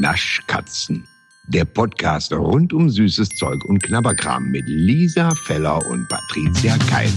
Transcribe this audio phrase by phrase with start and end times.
[0.00, 1.06] Naschkatzen.
[1.48, 7.10] Der Podcast rund um süßes Zeug und Knabberkram mit Lisa Feller und Patricia Keil.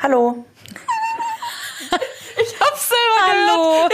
[0.00, 0.46] Hallo.
[2.40, 3.88] Ich hab's selber Hallo.
[3.88, 3.92] gehört.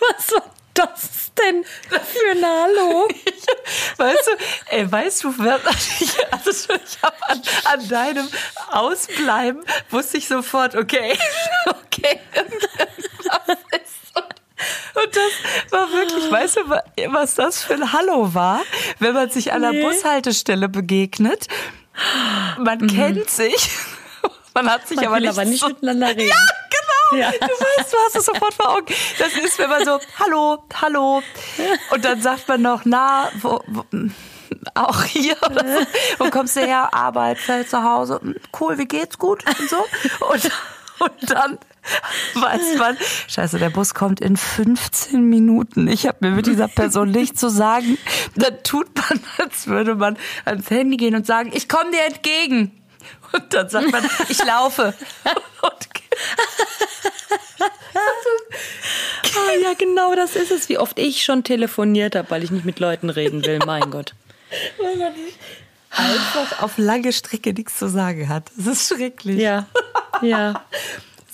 [0.00, 3.08] Was war das denn für ein Hallo?
[3.98, 5.34] Weißt du, ey, weißt du,
[6.50, 8.28] ich, also ich habe an, an deinem
[8.70, 11.16] Ausbleiben wusste ich sofort, okay,
[11.66, 13.94] okay, irgendwas ist.
[14.94, 18.62] Und das war wirklich, weißt du, wa- was das für ein Hallo war,
[18.98, 19.82] wenn man sich an der Nee.
[19.82, 21.48] Bushaltestelle begegnet.
[22.58, 23.70] Man kennt sich,
[24.54, 26.28] man hat sich Man aber nicht, aber nicht so, miteinander reden.
[26.28, 26.36] Ja,
[26.70, 27.20] genau.
[27.22, 27.30] Ja.
[27.32, 28.94] Du weißt, du hast es sofort vor Augen.
[29.18, 31.22] Das ist, wenn man so, hallo, hallo.
[31.90, 33.84] Und dann sagt man noch, na, wo, wo,
[34.74, 35.86] auch hier oder so.
[36.24, 36.92] Wo kommst du her?
[36.92, 38.20] Arbeit, fällt zu Hause.
[38.58, 39.18] Cool, wie geht's?
[39.18, 39.44] Gut?
[39.46, 39.76] Und so.
[40.26, 40.50] Und,
[41.00, 41.58] und dann
[42.34, 42.96] weiß man,
[43.28, 45.88] scheiße, der Bus kommt in 15 Minuten.
[45.88, 47.98] Ich habe mir mit dieser Person nichts zu sagen.
[48.36, 52.80] Dann tut man, als würde man ans Handy gehen und sagen, ich komme dir entgegen.
[53.32, 54.94] Und dann sagt man, ich laufe.
[55.62, 55.88] Und
[59.36, 60.68] Ah, ja, genau das ist es.
[60.68, 63.58] Wie oft ich schon telefoniert habe, weil ich nicht mit Leuten reden will.
[63.66, 64.14] Mein Gott.
[65.90, 68.50] Einfach auf lange Strecke nichts zu sagen hat.
[68.56, 69.38] Das ist schrecklich.
[69.38, 69.66] Ja,
[70.22, 70.62] ja.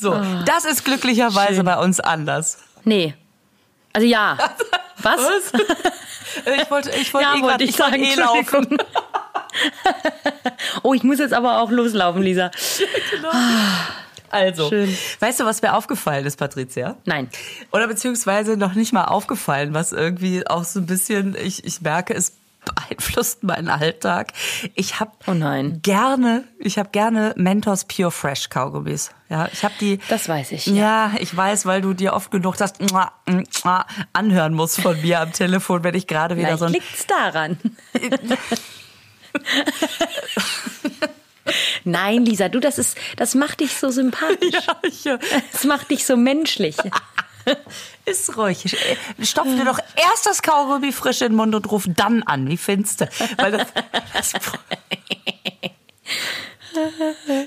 [0.03, 1.67] So, das ist glücklicherweise Schön.
[1.67, 2.57] bei uns anders.
[2.85, 3.13] Nee.
[3.93, 4.39] Also ja.
[5.03, 5.21] Was?
[6.47, 8.79] Ich wollte, ich wollte Ja, eh, wollte ich ich sagen, eh laufen.
[10.83, 12.53] Oh, ich muss jetzt aber auch loslaufen, Lisa.
[14.31, 14.97] Also, Schön.
[15.19, 16.97] weißt du, was mir aufgefallen ist, Patricia?
[17.05, 17.29] Nein.
[17.73, 22.15] Oder beziehungsweise noch nicht mal aufgefallen, was irgendwie auch so ein bisschen, ich, ich merke,
[22.15, 24.33] es beeinflusst meinen Alltag.
[24.75, 25.81] Ich habe Oh nein.
[25.83, 29.11] gerne, ich habe gerne Mentos Pure Fresh Kaugummis.
[29.29, 29.99] Ja, ich habe die.
[30.09, 31.13] Das weiß ich, Ja.
[31.19, 33.13] ich weiß, weil du dir oft genug das mua
[34.13, 37.59] anhören musst von mir am Telefon, wenn ich gerade wieder Vielleicht so ein liegt's daran.
[41.85, 44.53] Nein, Lisa, du, das ist, das macht dich so sympathisch.
[44.67, 45.19] ja, ich, äh,
[45.53, 46.77] Das macht dich so menschlich.
[48.11, 48.73] ist ruhig.
[48.73, 52.49] Äh, Stopf dir doch erst das Kaugummi frisch in den Mund und ruf dann an.
[52.49, 53.09] Wie findest du?
[53.37, 53.67] Weil das,
[54.13, 54.33] das,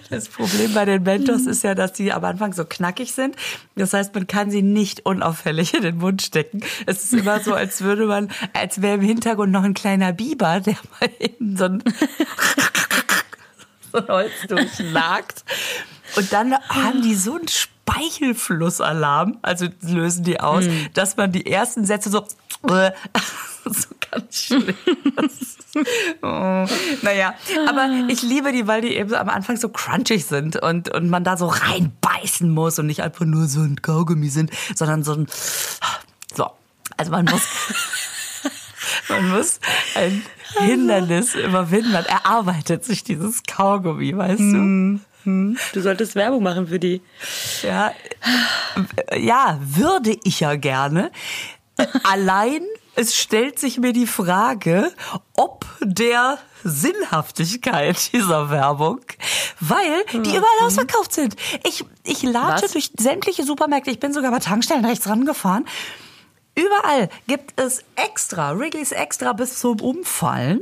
[0.09, 3.35] das Problem bei den Mentos ist ja, dass die am Anfang so knackig sind.
[3.75, 6.61] Das heißt, man kann sie nicht unauffällig in den Mund stecken.
[6.85, 10.59] Es ist immer so, als würde man, als wäre im Hintergrund noch ein kleiner Biber,
[10.59, 11.83] der mal hinten so ein,
[13.91, 15.43] so ein Holz durchnagt.
[16.15, 17.47] Und dann haben die so einen
[17.83, 22.25] Speichelflussalarm, also lösen die aus, dass man die ersten Sätze so,
[23.65, 24.75] so ganz schlimm.
[26.21, 26.65] oh,
[27.01, 27.33] naja,
[27.67, 31.09] aber ich liebe die, weil die eben so am Anfang so crunchig sind und, und
[31.09, 35.13] man da so reinbeißen muss und nicht einfach nur so ein Kaugummi sind, sondern so
[35.13, 35.27] ein,
[36.33, 36.49] so.
[36.95, 37.41] Also man muss,
[39.09, 39.59] man muss
[39.95, 40.23] ein
[40.59, 41.91] Hindernis überwinden.
[41.91, 44.99] Man erarbeitet sich dieses Kaugummi, weißt du?
[45.25, 47.01] Du solltest Werbung machen für die.
[47.61, 47.93] Ja,
[49.15, 51.11] ja, würde ich ja gerne.
[52.03, 52.61] Allein
[52.95, 54.91] es stellt sich mir die Frage,
[55.35, 59.01] ob der Sinnhaftigkeit dieser Werbung,
[59.59, 61.35] weil die überall ausverkauft sind.
[61.63, 62.71] Ich, ich latsche Was?
[62.73, 63.91] durch sämtliche Supermärkte.
[63.91, 65.65] Ich bin sogar bei Tankstellen rechts rangefahren.
[66.55, 70.61] Überall gibt es extra, Wrigley's extra bis zum Umfallen,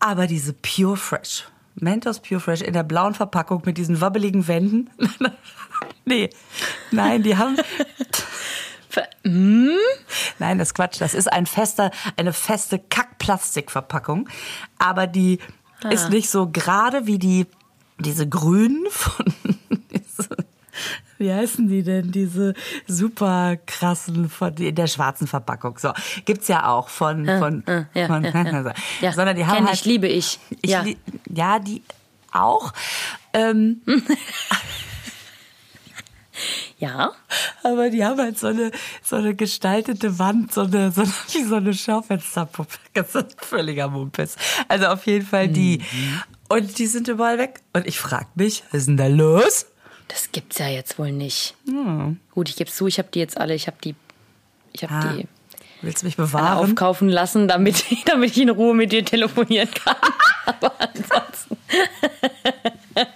[0.00, 1.44] aber diese Pure Fresh,
[1.80, 4.90] Mentos Pure Fresh in der blauen Verpackung mit diesen wabbeligen Wänden.
[6.04, 6.30] nee,
[6.90, 7.56] nein, die haben,
[10.38, 14.28] nein, das ist Quatsch, das ist ein fester, eine feste Kackplastikverpackung,
[14.78, 15.38] aber die
[15.90, 17.46] ist nicht so gerade wie die,
[17.98, 19.26] diese grünen von,
[21.18, 22.54] wie heißen die denn, diese
[22.86, 25.78] super krassen von in der schwarzen Verpackung.
[25.78, 25.92] So,
[26.24, 28.74] gibt's ja auch von von, äh, ja, von ja, ja.
[29.00, 30.38] Ja, sondern die haben kenn halt ich, liebe ich.
[30.62, 30.84] ich Ja.
[30.84, 30.94] ja.
[31.34, 31.82] ja, die
[32.32, 32.72] auch.
[33.32, 33.82] Ähm,
[36.78, 37.12] Ja.
[37.64, 38.70] aber die haben halt so eine,
[39.02, 42.76] so eine gestaltete Wand, so eine, so eine, wie so eine Schaufensterpuppe.
[42.94, 44.36] Das ist völliger Mumpis.
[44.66, 45.82] Also auf jeden Fall die.
[46.48, 47.60] Und die sind überall weg.
[47.72, 49.66] Und ich frag mich, was ist denn da los?
[50.08, 51.54] Das gibt's ja jetzt wohl nicht.
[52.34, 53.94] Gut, ich gebe zu, ich habe die jetzt alle, ich habe die,
[54.72, 55.26] ich habe Ah, die
[55.82, 56.58] willst du mich bewahren?
[56.58, 59.96] aufkaufen lassen, damit, damit ich in Ruhe mit dir telefonieren kann.
[60.46, 61.56] Aber ansonsten.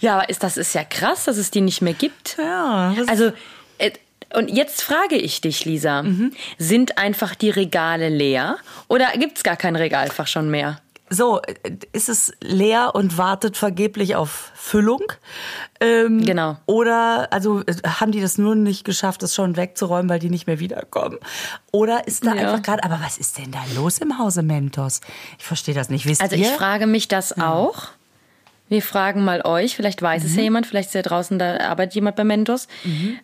[0.00, 2.36] ja, aber ist, das ist ja krass, dass es die nicht mehr gibt.
[2.38, 3.32] Ja, Also,
[3.78, 3.92] äh,
[4.34, 6.32] und jetzt frage ich dich, Lisa, Mhm.
[6.58, 8.56] sind einfach die Regale leer
[8.88, 10.80] oder gibt's gar kein Regalfach schon mehr?
[11.08, 11.40] So,
[11.92, 15.02] ist es leer und wartet vergeblich auf Füllung?
[15.80, 16.56] Ähm, Genau.
[16.66, 20.58] Oder, also haben die das nur nicht geschafft, das schon wegzuräumen, weil die nicht mehr
[20.58, 21.18] wiederkommen?
[21.72, 22.42] Oder ist da Ja.
[22.42, 25.00] einfach gerade, aber was ist denn da los im Hause Mentos?
[25.38, 26.06] Ich verstehe das nicht.
[26.06, 26.42] Wisst Also ihr?
[26.42, 27.84] ich frage mich das auch.
[28.68, 31.94] Wir fragen mal euch, vielleicht weiß es ja jemand, vielleicht ist ja draußen, da arbeitet
[31.94, 32.66] jemand bei Mentos.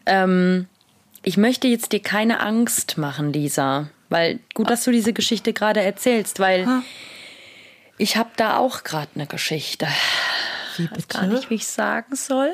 [0.06, 0.68] Ähm,
[1.24, 5.80] ich möchte jetzt dir keine Angst machen, Lisa, weil gut, dass du diese Geschichte gerade
[5.80, 6.68] erzählst, weil
[8.02, 9.86] ich habe da auch gerade eine Geschichte.
[10.76, 12.52] Wie Ich weiß gar nicht, wie ich sagen soll.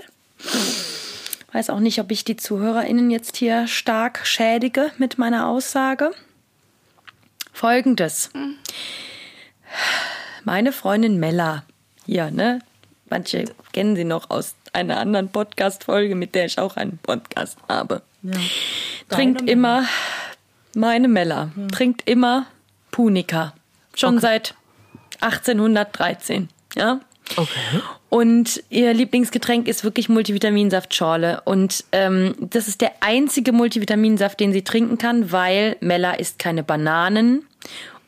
[1.53, 6.11] Weiß auch nicht, ob ich die ZuhörerInnen jetzt hier stark schädige mit meiner Aussage.
[7.55, 8.31] Folgendes.
[10.45, 11.65] Meine Freundin Mella,
[12.05, 12.61] hier, ne?
[13.09, 18.03] Manche kennen sie noch aus einer anderen Podcast-Folge, mit der ich auch einen Podcast habe.
[19.09, 19.85] Trinkt Deine immer,
[20.75, 22.47] meine Mella, trinkt immer
[22.91, 23.55] Punika.
[23.95, 24.55] Schon seit
[25.21, 27.01] 1813, ja?
[27.37, 27.81] Okay.
[28.09, 31.43] Und ihr Lieblingsgetränk ist wirklich Multivitaminsaftschorle.
[31.45, 36.63] Und ähm, das ist der einzige Multivitaminsaft, den sie trinken kann, weil Mella isst keine
[36.63, 37.47] Bananen.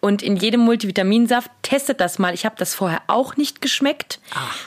[0.01, 4.19] Und in jedem Multivitaminsaft, testet das mal, ich habe das vorher auch nicht geschmeckt.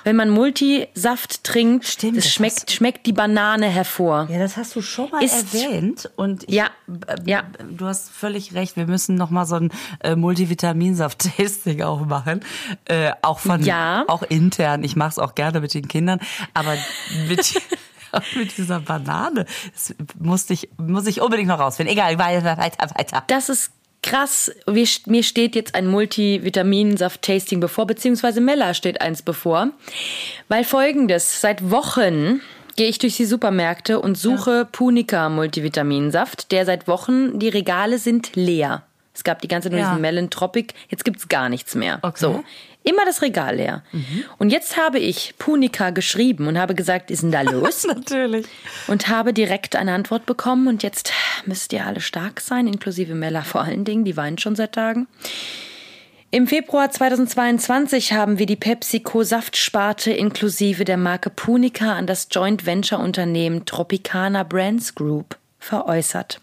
[0.04, 4.28] Wenn man Multisaft trinkt, Stimmt, das schmeckt, du- schmeckt die Banane hervor.
[4.30, 6.10] Ja, das hast du schon mal Ist- erwähnt.
[6.16, 6.68] Und ich, Ja,
[7.08, 7.44] äh, ja.
[7.70, 8.76] du hast völlig recht.
[8.78, 9.72] Wir müssen noch mal so ein
[10.02, 12.42] äh, Multivitaminsaft-Tasting auch machen.
[12.86, 14.04] Äh, auch von, Ja.
[14.08, 14.84] auch intern.
[14.84, 16.20] Ich mache es auch gerne mit den Kindern.
[16.54, 16.76] Aber
[17.28, 17.60] mit,
[18.36, 21.92] mit dieser Banane das musste ich, muss ich unbedingt noch rausfinden.
[21.94, 23.24] Egal, weiter, weiter, weiter.
[23.28, 23.72] Das ist
[24.04, 24.52] krass.
[24.68, 29.70] Mir steht jetzt ein Multivitaminsaft-Tasting bevor, beziehungsweise Mella steht eins bevor.
[30.48, 32.42] Weil folgendes, seit Wochen
[32.76, 38.36] gehe ich durch die Supermärkte und suche Punica Multivitaminsaft, der seit Wochen, die Regale sind
[38.36, 38.84] leer.
[39.16, 39.90] Es gab die ganze Zeit nur Ja.
[39.92, 42.00] diesen Melon Tropic, jetzt gibt's gar nichts mehr.
[42.02, 42.20] Okay.
[42.20, 42.44] So.
[42.86, 43.82] Immer das Regal leer.
[44.40, 47.86] Und jetzt habe ich Punica geschrieben und habe gesagt, ist denn da los?
[47.86, 48.46] Natürlich.
[48.88, 50.68] und habe direkt eine Antwort bekommen.
[50.68, 51.14] Und jetzt
[51.46, 55.08] müsst ihr alle stark sein, inklusive Mella vor allen Dingen, die weint schon seit Tagen.
[56.32, 63.66] Im Februar 2022 haben wir die PepsiCo-Saftsparte inklusive der Marke Punica an das Joint Venture-Unternehmen
[63.66, 66.42] Tropicana Brands Group veräußert.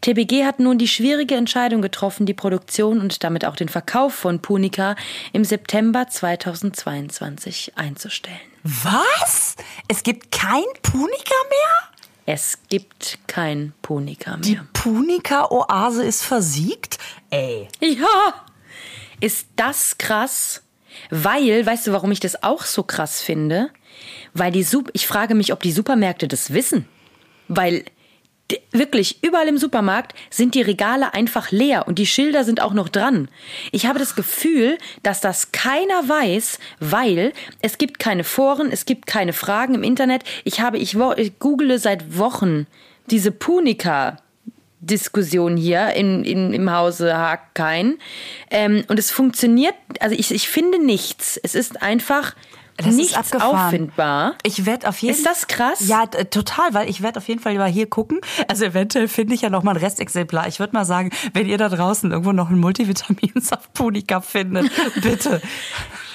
[0.00, 4.40] TBG hat nun die schwierige Entscheidung getroffen, die Produktion und damit auch den Verkauf von
[4.40, 4.96] Punica
[5.32, 8.36] im September 2022 einzustellen.
[8.62, 9.56] Was?
[9.88, 11.94] Es gibt kein Punika mehr?
[12.26, 14.66] Es gibt kein Punica Die mehr.
[14.72, 16.98] Punika-Oase ist versiegt?
[17.30, 17.68] Ey.
[17.80, 18.46] Ja,
[19.20, 20.62] ist das krass?
[21.10, 23.70] Weil, weißt du, warum ich das auch so krass finde?
[24.32, 26.88] Weil die Sup ich frage mich, ob die Supermärkte das wissen.
[27.48, 27.84] Weil
[28.72, 32.88] wirklich überall im Supermarkt sind die Regale einfach leer und die Schilder sind auch noch
[32.88, 33.28] dran.
[33.72, 37.32] Ich habe das Gefühl, dass das keiner weiß, weil
[37.62, 40.24] es gibt keine Foren, es gibt keine Fragen im Internet.
[40.44, 42.66] Ich habe ich, ich google seit Wochen
[43.10, 44.18] diese Punika
[44.80, 47.96] Diskussion hier in, in, im Hause Hakein.
[48.50, 51.38] Ähm, und es funktioniert, also ich, ich finde nichts.
[51.42, 52.34] Es ist einfach
[52.76, 53.66] Das ist nichts abgefahren.
[53.66, 54.34] auffindbar.
[54.42, 55.86] Ich werde auf jeden Ist das krass?
[55.86, 58.20] Ja, total, weil ich werde auf jeden Fall mal hier gucken.
[58.48, 60.48] Also eventuell finde ich ja noch mal ein Restexemplar.
[60.48, 65.40] Ich würde mal sagen, wenn ihr da draußen irgendwo noch einen Multivitaminsaft Punika findet, bitte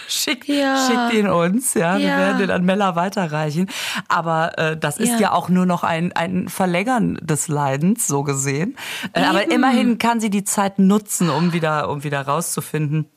[0.09, 0.85] schickt, Ja.
[0.87, 1.75] schickt ihn uns.
[1.75, 2.17] Ja, wir Ja.
[2.17, 3.69] werden den an Mella weiterreichen.
[4.07, 5.19] Aber äh, das ist Ja.
[5.19, 8.75] ja auch nur noch ein, ein Verlängern des Leidens, so gesehen.
[9.13, 13.07] Äh, aber immerhin kann sie die Zeit nutzen, um wieder, um wieder rauszufinden,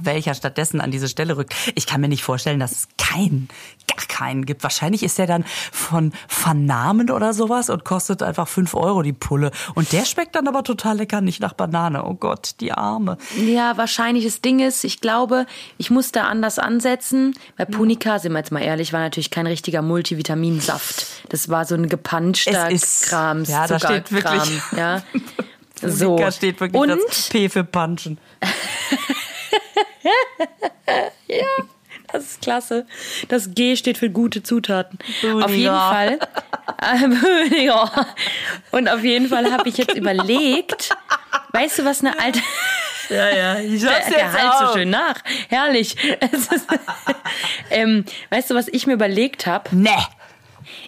[0.00, 1.54] welcher stattdessen an diese Stelle rückt.
[1.74, 3.48] Ich kann mir nicht vorstellen, dass es keinen,
[3.86, 4.62] gar keinen gibt.
[4.62, 9.50] Wahrscheinlich ist der dann von Vernamen oder sowas und kostet einfach fünf Euro die Pulle.
[9.74, 12.04] Und der schmeckt dann aber total lecker, nicht nach Banane.
[12.04, 13.18] Oh Gott, die Arme.
[13.36, 15.46] Ja, wahrscheinlich das Ding ist, ich glaube,
[15.78, 17.34] ich muss da anders ansetzen.
[17.56, 21.06] Weil Punika, sind wir jetzt mal ehrlich, war natürlich kein richtiger Multivitaminsaft.
[21.28, 25.02] Das war so ein gepanschter ist- Krams, ja, da steht wirklich- Ja.
[25.82, 26.16] So.
[26.30, 28.16] Steht wirklich Und das P für Punchen.
[32.12, 32.86] Das ist klasse.
[33.28, 34.98] Das G steht für gute Zutaten.
[35.20, 35.44] Böhniger.
[35.44, 36.18] Auf jeden Fall.
[36.86, 37.70] Äh.
[38.72, 40.90] Und auf jeden Fall habe ich jetzt überlegt,
[41.52, 42.40] weißt du, was eine alte.
[43.08, 45.14] Ja, ja, ich Der, der halt so schön nach.
[45.48, 45.96] Herrlich.
[46.30, 46.50] Ist,
[47.70, 49.70] ähm, weißt du, was ich mir überlegt habe?
[49.74, 49.90] Nee.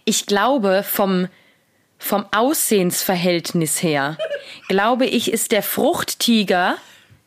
[0.04, 1.28] Ich glaube, vom,
[1.98, 4.18] vom Aussehensverhältnis her,
[4.68, 6.76] glaube ich, ist der Fruchttiger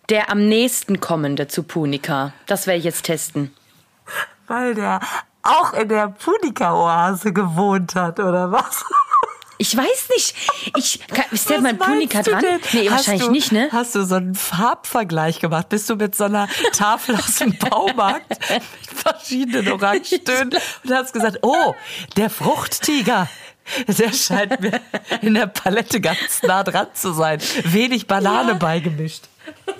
[0.10, 2.34] der am nächsten kommende zu Punika.
[2.48, 3.54] Das werde ich jetzt testen.
[4.48, 5.00] Weil der
[5.44, 8.84] auch in der Punika-Oase gewohnt hat, oder was?
[9.62, 10.36] Ich weiß nicht.
[10.78, 11.02] Ich,
[11.32, 12.42] ist der mal Punika dran?
[12.42, 12.62] denn?
[12.72, 13.68] Nee, Hast wahrscheinlich du, nicht, ne?
[13.74, 15.68] Hast du so einen Farbvergleich gemacht?
[15.68, 18.64] Bist du mit so einer Tafel aus dem Baumarkt mit
[18.96, 21.76] verschiedenen Orangetönen und hast gesagt, oh,
[22.16, 23.28] der Fruchttiger.
[23.86, 24.82] Der scheint mir
[25.22, 27.40] in der Palette ganz nah dran zu sein.
[27.66, 29.26] Wenig Banane beigemischt.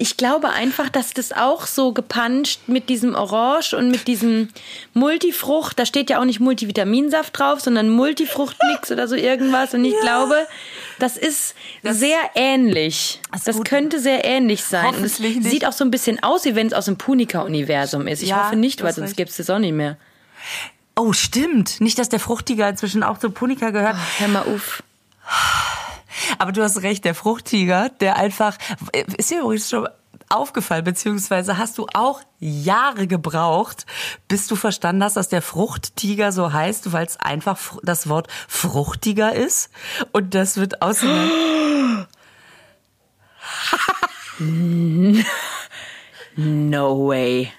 [0.00, 4.48] Ich glaube einfach, dass das auch so gepanscht mit diesem Orange und mit diesem
[4.94, 9.74] Multifrucht, da steht ja auch nicht Multivitaminsaft drauf, sondern Multifruchtmix oder so irgendwas.
[9.74, 10.46] Und ich glaube,
[11.00, 13.20] das ist sehr ähnlich.
[13.32, 14.94] Das Das könnte sehr ähnlich sein.
[14.94, 15.42] Und es nicht.
[15.42, 18.22] sieht auch so ein bisschen aus, wie wenn es aus dem Punika-Universum ist.
[18.22, 19.96] Ich Ja, hoffe nicht, weil sonst gibt's es auch nicht mehr.
[20.94, 21.80] Oh, stimmt.
[21.80, 23.96] Nicht, dass der Fruchtiger inzwischen auch zu Punika gehört.
[24.18, 24.82] Hör mal auf.
[26.38, 28.56] Aber du hast recht, der Fruchttiger, der einfach,
[29.16, 29.88] ist dir übrigens schon
[30.28, 33.86] aufgefallen, beziehungsweise hast du auch Jahre gebraucht,
[34.28, 39.34] bis du verstanden hast, dass der Fruchttiger so heißt, weil es einfach das Wort fruchtiger
[39.34, 39.70] ist.
[40.12, 41.06] Und das wird außer
[46.36, 47.50] No way.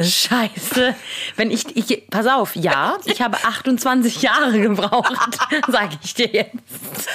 [0.00, 0.94] Scheiße.
[1.36, 7.08] Wenn ich, ich, pass auf, ja, ich habe 28 Jahre gebraucht, sage ich dir jetzt.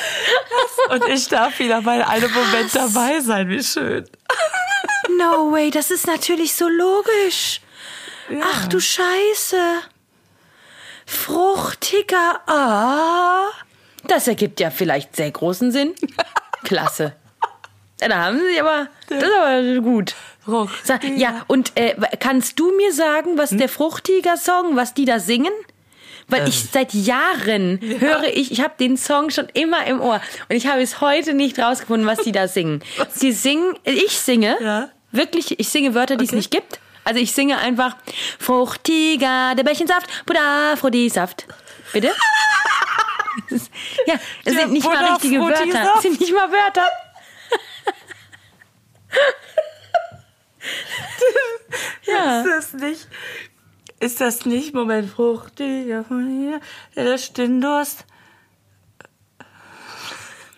[0.89, 3.49] und ich darf wieder bei einem Moment dabei sein.
[3.49, 4.05] Wie schön.
[5.17, 7.59] No way, das ist natürlich so logisch.
[8.41, 9.81] Ach du Scheiße.
[11.05, 13.49] Fruchtiger, ah.
[14.07, 15.95] Das ergibt ja vielleicht sehr großen Sinn.
[16.63, 17.15] Klasse.
[17.99, 20.15] Ja, Da haben sie aber, das ist aber gut.
[20.83, 25.51] Sag, ja, und äh, kannst du mir sagen, was der Fruchtiger-Song, was die da singen?
[26.27, 30.55] Weil ich seit Jahren höre ich, ich habe den Song schon immer im Ohr und
[30.55, 32.83] ich habe es heute nicht rausgefunden, was die da singen.
[33.09, 34.89] Sie singen, ich singe, Ja.
[35.11, 36.37] wirklich, ich singe Wörter, die es Okay.
[36.37, 36.79] nicht gibt.
[37.03, 37.95] Also ich singe einfach
[38.37, 41.45] Fruchtiger, der Bällchensaft, Buddha, Frodi-Saft.
[41.93, 42.11] Bitte?
[44.05, 44.15] Ja,
[44.45, 45.65] Der sind nicht mal richtige Wörter.
[45.71, 46.87] Das sind nicht mal Wörter.
[52.03, 52.41] Ja.
[52.41, 53.07] Ist das nicht,
[53.99, 56.59] ist das nicht, Moment, fruchtiger von hier,
[56.95, 58.05] der Stinndurst?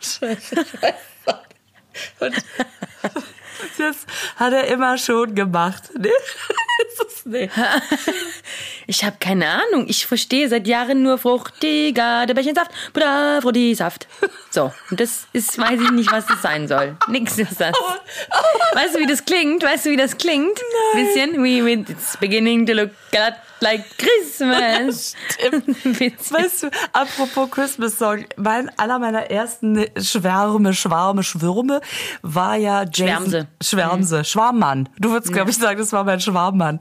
[0.02, 0.96] Scheiße, ich weiß
[1.28, 2.22] nicht.
[2.22, 2.36] Und
[3.78, 5.90] das hat er immer schon gemacht.
[5.98, 6.10] Ne?
[6.82, 7.54] Es nicht.
[8.88, 9.86] Ich habe keine Ahnung.
[9.88, 14.08] Ich verstehe seit Jahren nur fruchtiger, der Bällchensaft, Buddha, Frodi-Saft.
[14.50, 16.98] So, und das ist, weiß ich nicht, was das sein soll.
[17.08, 17.76] Nix ist das.
[18.74, 19.64] Weißt du, wie das klingt?
[19.64, 20.60] Weißt du, wie das klingt?
[20.94, 25.16] Bisschen, we, we, it's beginning to look a lot like Christmas.
[25.92, 26.14] Bisschen.
[26.30, 31.82] Weißt du, apropos Christmas Song, mein, einer meiner ersten Schwärme, Schwarme, Schwürme
[32.22, 33.06] war ja Jason.
[33.08, 33.48] Schwärmse.
[33.62, 34.90] Schwärmse, Schwarmmann.
[35.00, 36.80] Du würdest, glaube ich, sagen, das war mein Schwarmmann.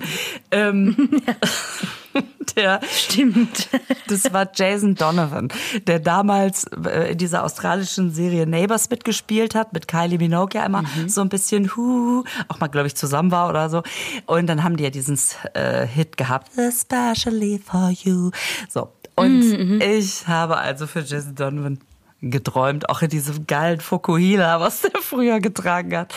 [0.50, 1.22] Ähm,
[2.56, 3.68] der, Stimmt.
[4.08, 5.48] das war Jason Donovan,
[5.86, 10.84] der damals äh, in dieser australischen Serie Neighbors mitgespielt hat, mit Kylie Minogue ja immer
[11.06, 13.82] so ein bisschen hu, auch mal, glaube ich, zusammen war oder so.
[14.26, 15.18] Und dann haben die ja diesen
[15.54, 18.30] äh, Hit gehabt, Especially for you.
[18.68, 18.92] So.
[19.16, 21.78] Und ich habe also für Jason Donovan
[22.22, 26.14] geträumt, auch in diesem geilen Fukuhila, was der früher getragen hat.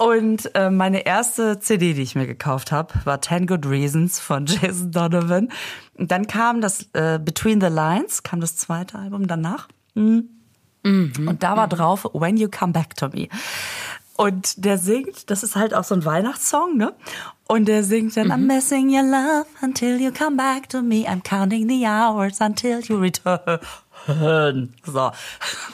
[0.00, 4.46] Und äh, meine erste CD, die ich mir gekauft habe, war 10 Good Reasons von
[4.46, 5.50] Jason Donovan.
[5.92, 9.68] Und dann kam das äh, Between the Lines, kam das zweite Album danach.
[9.94, 10.30] Mhm.
[10.82, 13.28] Und da war drauf When You Come Back to Me.
[14.16, 16.94] Und der singt, das ist halt auch so ein Weihnachtssong, ne?
[17.46, 21.04] Und der singt dann, I'm missing your love until you come back to me.
[21.06, 23.60] I'm counting the hours until you return.
[24.86, 25.12] So.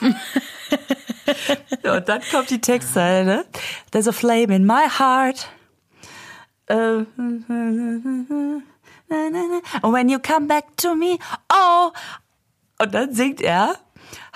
[1.83, 3.45] Und dann kommt die Textzeile, ne?
[3.91, 5.49] There's a flame in my heart.
[6.69, 7.05] Uh,
[9.09, 11.17] And when you come back to me,
[11.49, 11.91] oh.
[12.77, 13.77] Und dann singt er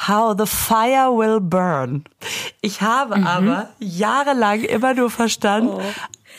[0.07, 2.05] How the fire will burn.
[2.62, 5.79] Ich habe aber jahrelang immer nur verstanden,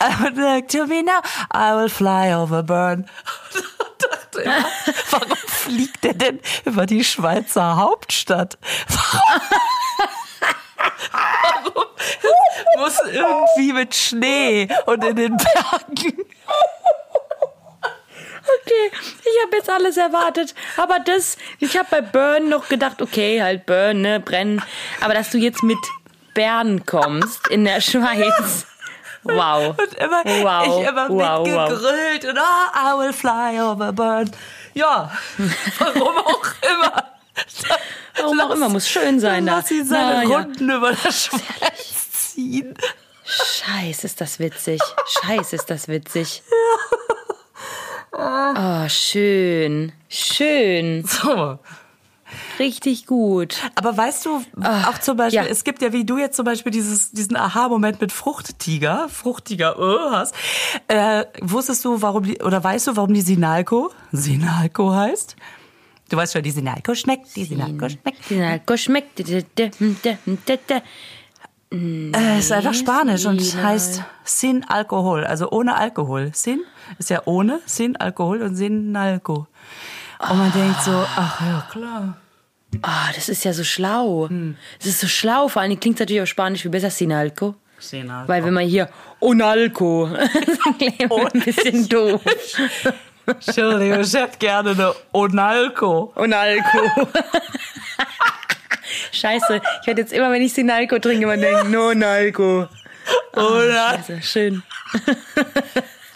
[0.01, 1.21] I would like to me now,
[1.53, 3.07] I will fly over burn.
[3.99, 4.65] Dachte immer,
[5.11, 8.57] warum fliegt er denn über die Schweizer Hauptstadt?
[8.89, 9.41] Warum?
[11.11, 16.25] Es muss irgendwie mit Schnee und in den Bergen.
[18.45, 20.53] Okay, ich habe jetzt alles erwartet.
[20.77, 24.61] Aber das, ich habe bei Burn noch gedacht, okay, halt Burn, ne, brennen.
[25.01, 25.77] Aber dass du jetzt mit
[26.33, 28.65] Bern kommst in der Schweiz.
[29.23, 29.75] Wow.
[29.77, 30.81] Und immer, Wow.
[30.81, 31.47] ich immer Wow, wow.
[31.47, 34.29] mitgegrölt und oh, I will fly over burn.
[34.73, 35.11] Ja,
[35.79, 37.03] warum auch immer.
[38.17, 39.57] Warum auch immer, muss schön sein da.
[39.57, 40.37] Lass ihn seine Na ja.
[40.37, 42.75] Runden über der Schweiz ziehen.
[43.25, 44.81] Scheiß, ist das witzig.
[45.07, 46.43] Scheiß, ist das witzig.
[48.15, 49.91] Oh, schön.
[50.07, 51.03] Schön.
[51.05, 51.57] So.
[52.59, 53.57] Richtig gut.
[53.75, 55.49] Aber weißt du, auch zum Beispiel, ja.
[55.49, 60.11] es gibt ja, wie du jetzt zum Beispiel dieses, diesen Aha-Moment mit Fruchttiger, Fruchttiger äh,
[60.11, 60.35] hast.
[60.87, 65.35] Äh, wusstest du, warum die, oder weißt du, warum die Sinalco Sinalco heißt?
[66.13, 68.23] Du weißt schon, die Sinalco schmeckt, die Sinalco schmeckt.
[68.25, 69.19] Sinalco schmeckt.
[71.71, 76.29] Äh, ist einfach Spanisch und heißt Sin Alkohol, also ohne Alkohol.
[76.35, 76.59] Sin
[76.99, 79.47] ist ja ohne, Sin Alkohol und Sinalco.
[80.19, 82.17] Und man denkt so, ach ja, klar.
[82.83, 84.29] Ah, das ist ja so schlau.
[84.77, 85.47] Das ist so schlau.
[85.47, 87.55] Vor Dingen klingt es natürlich auf Spanisch wie besser Sinalco.
[87.79, 88.27] Sinalco.
[88.27, 88.87] Weil wenn man hier
[89.19, 90.05] Onalco,
[90.99, 92.21] immer ein bisschen doof.
[93.25, 96.11] Entschuldigung, ich hätte gerne eine Onalco.
[96.15, 96.79] Onalco.
[99.11, 102.67] Scheiße, ich werde jetzt immer, wenn ich Sinalco trinke, immer denken, no Nalco.
[103.33, 104.63] Oder Also schön.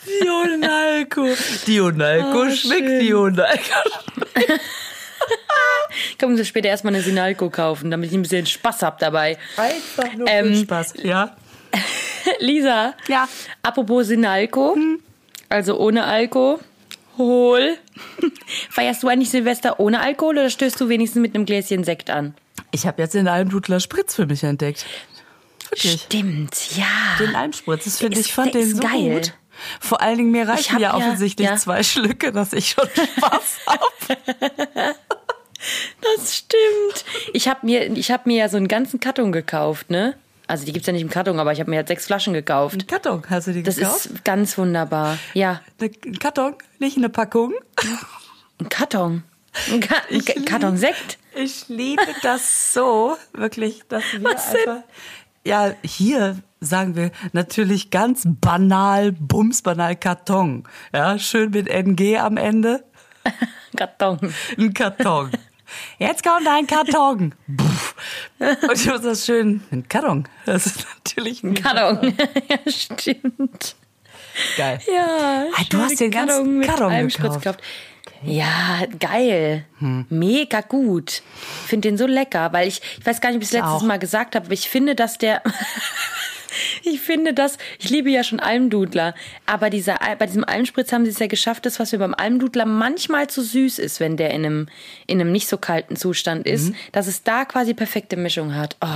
[0.06, 1.28] die Onalco.
[1.66, 3.00] Die Onalco Oh, schmeckt, schön.
[3.00, 3.62] die Onalco.
[6.20, 9.38] Kommen Sie später erstmal eine Sinalco kaufen, damit ich ein bisschen Spaß hab dabei.
[9.58, 10.96] Einfach nur Ähm, Spaß.
[11.04, 11.36] Ja.
[12.40, 12.94] Lisa.
[13.08, 13.28] Ja.
[13.64, 14.76] Apropos Sinalco,
[15.50, 16.06] also ohne
[17.18, 17.78] Alkohol.
[18.70, 22.36] Feierst du eigentlich Silvester ohne Alkohol oder stößt du wenigstens mit einem Gläschen Sekt an?
[22.72, 24.86] Ich habe jetzt den Almdudler Spritz für mich entdeckt.
[25.70, 26.02] Wirklich.
[26.04, 26.86] Stimmt, ja.
[27.20, 29.16] Den Almspritz, das finde ich, fand den so geil.
[29.16, 29.34] gut.
[29.80, 31.56] Vor allen Dingen, mir reichen ja ja- offensichtlich ja.
[31.58, 34.96] zwei Schlücke, dass ich schon Spaß habe.
[36.02, 37.06] Das stimmt.
[37.34, 40.16] Ich habe mir, ich hab mir ja so einen ganzen Karton gekauft, ne?
[40.48, 42.76] Also die gibt's ja nicht im Karton, aber ich habe mir halt sechs Flaschen gekauft.
[42.76, 44.06] Ein Karton, hast du die Das gekauft?
[44.06, 45.18] ist ganz wunderbar.
[45.34, 47.54] Ja, Ein Karton, nicht eine Packung.
[48.60, 49.24] ein Karton.
[49.72, 51.18] Ein, Ka ein Ka- lieb- Karton Sekt.
[51.36, 54.84] Ich liebe das so, wirklich, dass wir Was einfach.
[55.46, 60.64] Ja, hier sagen wir natürlich ganz banal, bumsbanal Karton.
[60.94, 62.84] Ja, schön mit NG am Ende.
[63.76, 64.34] Karton.
[64.58, 65.32] Ein Karton.
[66.00, 67.34] Jetzt kommt ein Karton.
[68.40, 69.62] Und ich muss das schön.
[69.72, 70.28] Ein Karton.
[70.46, 72.16] Das ist natürlich ein Karton.
[72.50, 73.76] ja, stimmt.
[74.56, 74.80] Geil.
[74.94, 77.60] Ja, Ah, du hast den ganzen Karton mit Karton Almspritz gekauft.
[78.24, 79.66] Ja, geil.
[80.10, 81.22] Mega gut.
[81.68, 83.84] Finde den so lecker, weil ich, ich weiß gar nicht, ob ich Ich letztes auch.
[83.84, 85.42] Mal gesagt habe, aber ich finde, dass der.
[86.84, 89.14] ich finde das, ich liebe ja schon Almdudler,
[89.46, 92.66] aber dieser, bei diesem Almspritz haben sie es ja geschafft, das, was mir beim Almdudler
[92.66, 94.70] manchmal zu süß ist, wenn der in einem,
[95.06, 96.76] in einem nicht so kalten Zustand ist, Mhm.
[96.92, 98.78] dass es da quasi perfekte Mischung hat.
[98.82, 98.88] Oh,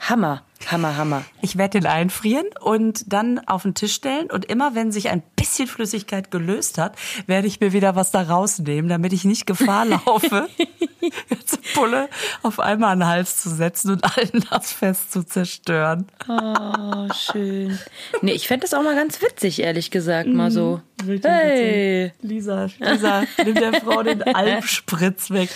[0.00, 1.24] Hammer, Hammer, Hammer.
[1.40, 4.30] Ich werde den einfrieren und dann auf den Tisch stellen.
[4.30, 8.22] Und immer wenn sich ein bisschen Flüssigkeit gelöst hat, werde ich mir wieder was da
[8.22, 10.48] rausnehmen, damit ich nicht Gefahr laufe,
[11.30, 12.08] jetzt Pulle
[12.42, 16.06] auf einmal an den Hals zu setzen und allen das fest zu zerstören.
[16.28, 17.78] Oh, schön.
[18.22, 20.80] Nee, ich fände das auch mal ganz witzig, ehrlich gesagt, mal so.
[21.06, 22.12] Richtig Hey.
[22.22, 25.50] Lisa, Lisa, nimm der Frau den Alpspritz weg.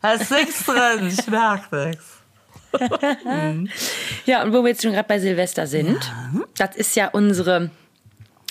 [0.00, 2.13] Da ist nichts drin, ich merk nichts.
[4.26, 5.98] Ja, und wo wir jetzt schon gerade bei Silvester sind,
[6.56, 7.70] das ist ja unsere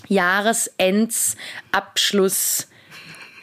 [0.07, 2.67] Jahresends-Abschluss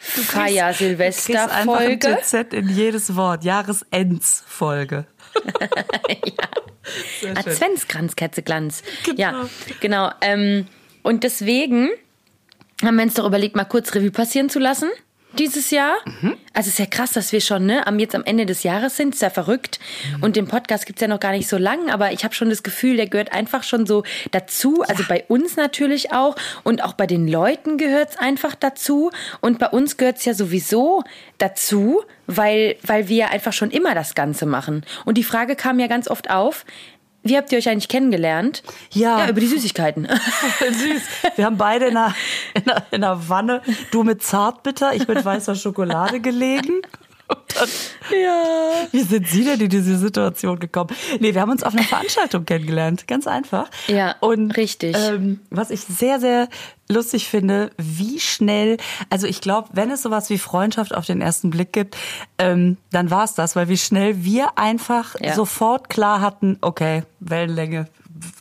[0.01, 2.17] Feier Silvester Folge.
[2.21, 3.43] TZ in jedes Wort.
[3.43, 5.05] Jahresends-Folge.
[7.19, 7.37] Sehr schön.
[7.37, 8.83] Adventskranz, Ketzeglanz.
[9.03, 9.19] Genau.
[9.19, 10.11] Ja, genau.
[10.21, 10.65] Ähm,
[11.03, 11.89] und deswegen
[12.83, 14.89] haben wir uns doch überlegt, mal kurz Revue passieren zu lassen.
[15.37, 15.95] Dieses Jahr.
[16.05, 16.37] Mhm.
[16.53, 18.97] Also es ist ja krass, dass wir schon ne, am, jetzt am Ende des Jahres
[18.97, 19.13] sind.
[19.15, 19.79] Ist ja verrückt.
[20.17, 20.23] Mhm.
[20.23, 22.63] Und den Podcast gibt's ja noch gar nicht so lang, aber ich habe schon das
[22.63, 24.83] Gefühl, der gehört einfach schon so dazu.
[24.87, 26.35] Also bei uns natürlich auch.
[26.63, 29.11] Und auch bei den Leuten gehört's einfach dazu.
[29.39, 31.03] Und bei uns gehört's ja sowieso
[31.37, 34.85] dazu, weil, weil wir ja einfach schon immer das Ganze machen.
[35.05, 36.65] Und die Frage kam ja ganz oft auf.
[37.23, 38.63] Wie habt ihr euch eigentlich kennengelernt?
[38.91, 39.19] Ja.
[39.19, 40.07] Ja, über die Süßigkeiten.
[40.59, 41.01] Süß.
[41.35, 42.15] Wir haben beide in einer,
[42.55, 46.81] in, einer, in einer Wanne, du mit Zartbitter, ich mit weißer Schokolade gelegen.
[47.55, 47.69] Dann,
[48.21, 48.43] ja.
[48.91, 50.89] wie sind Sie denn in diese Situation gekommen?
[51.19, 53.69] Nee, wir haben uns auf einer Veranstaltung kennengelernt, ganz einfach.
[53.87, 54.95] Ja, Und, richtig.
[54.97, 56.47] Ähm, was ich sehr, sehr
[56.89, 58.77] lustig finde, wie schnell,
[59.09, 61.95] also ich glaube, wenn es sowas wie Freundschaft auf den ersten Blick gibt,
[62.37, 65.33] ähm, dann war es das, weil wie schnell wir einfach Ja.
[65.33, 67.87] sofort klar hatten, okay, Wellenlänge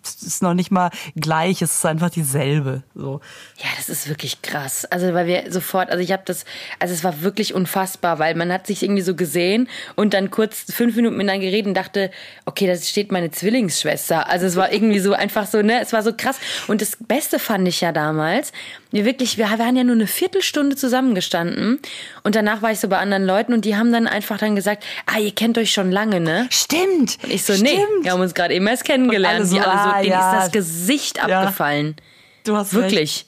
[0.03, 2.83] ist noch nicht mal gleich, es ist einfach dieselbe.
[2.95, 3.21] So.
[3.59, 4.85] Ja, das ist wirklich krass.
[4.87, 6.45] Also weil wir sofort, also ich habe das,
[6.79, 10.73] also es war wirklich unfassbar, weil man hat sich irgendwie so gesehen und dann kurz
[10.73, 12.11] fünf Minuten miteinander geredet und dachte,
[12.47, 14.29] okay, da steht meine Zwillingsschwester.
[14.29, 16.39] Also es war irgendwie so einfach so, ne, es war so krass.
[16.69, 18.53] Und das Beste fand ich ja damals,
[18.91, 21.79] wir wirklich, wir waren ja nur eine Viertelstunde zusammengestanden
[22.25, 24.85] und danach war ich so bei anderen Leuten und die haben dann einfach dann gesagt,
[25.07, 26.49] ah, ihr kennt euch schon lange, ne?
[26.51, 27.19] Stimmt.
[27.29, 27.71] Ich so, Stimmt.
[27.71, 29.41] nee, wir haben uns gerade eben erst kennengelernt.
[29.41, 30.33] Und alle so, die alle so, ah, denen ja.
[30.33, 31.41] ist das Gesicht Ja.
[31.43, 31.97] abgefallen.
[32.45, 32.83] Du hast recht.
[32.83, 33.27] Wirklich.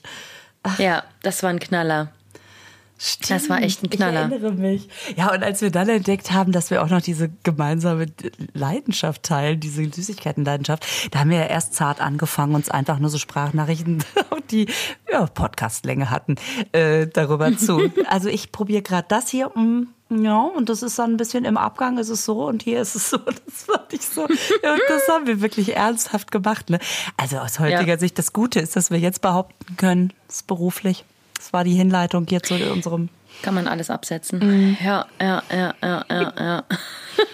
[0.77, 2.11] Ja, das war ein Knaller.
[3.05, 4.27] Stimmt, Das war echt ein Knaller.
[4.27, 4.87] Ich erinnere mich.
[5.17, 8.05] Ja, und als wir dann entdeckt haben, dass wir auch noch diese gemeinsame
[8.53, 13.17] Leidenschaft teilen, diese Süßigkeitenleidenschaft, da haben wir ja erst zart angefangen, uns einfach nur so
[13.17, 14.05] Sprachnachrichten,
[14.51, 14.67] die
[15.11, 16.35] ja, Podcastlänge hatten,
[16.71, 17.91] äh, darüber zu.
[18.07, 19.49] Also ich probiere gerade das hier.
[19.49, 19.87] Mm,
[20.21, 22.95] ja, und das ist dann ein bisschen im Abgang ist es so und hier ist
[22.95, 23.17] es so.
[23.25, 24.27] Das fand ich so.
[24.27, 26.69] Das haben wir wirklich ernsthaft gemacht.
[26.69, 26.79] Ne?
[27.17, 27.99] Also aus heutiger Ja.
[27.99, 31.05] Sicht, das Gute ist, dass wir jetzt behaupten können, es ist beruflich.
[31.37, 33.09] Das war die Hinleitung hier zu unserem.
[33.43, 34.39] Kann man alles absetzen.
[34.39, 34.77] Mhm.
[34.83, 36.63] Ja, ja, ja, ja, ja, ja.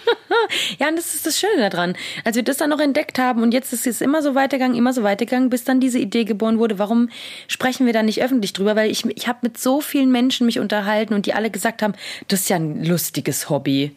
[0.78, 1.94] ja, und das ist das Schöne daran.
[2.24, 4.92] Als wir das dann noch entdeckt haben und jetzt ist es immer so weitergegangen, immer
[4.92, 7.10] so weitergegangen, bis dann diese Idee geboren wurde, warum
[7.46, 8.74] sprechen wir da nicht öffentlich drüber?
[8.74, 11.94] Weil ich, ich habe mit so vielen Menschen mich unterhalten und die alle gesagt haben,
[12.26, 13.96] das ist ja ein lustiges Hobby.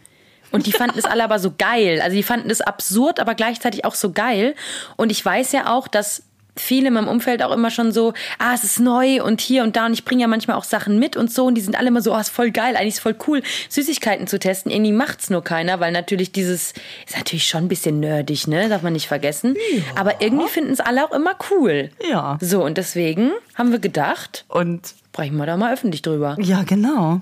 [0.52, 2.00] Und die fanden es alle aber so geil.
[2.00, 4.54] Also die fanden es absurd, aber gleichzeitig auch so geil.
[4.98, 6.22] Und ich weiß ja auch, dass
[6.56, 9.76] viele in meinem Umfeld auch immer schon so, ah, es ist neu und hier und
[9.76, 11.88] da und ich bringe ja manchmal auch Sachen mit und so und die sind alle
[11.88, 14.72] immer so, ah, ist voll geil, eigentlich ist voll cool, Süßigkeiten zu testen.
[14.72, 16.74] Irgendwie macht's nur keiner, weil natürlich dieses,
[17.08, 19.56] ist natürlich schon ein bisschen nerdig, ne, darf man nicht vergessen.
[19.96, 21.90] Aber irgendwie finden es alle auch immer cool.
[22.10, 22.38] Ja.
[22.42, 26.36] So, und deswegen haben wir gedacht, Und sprechen wir da mal öffentlich drüber.
[26.40, 27.22] ja, genau.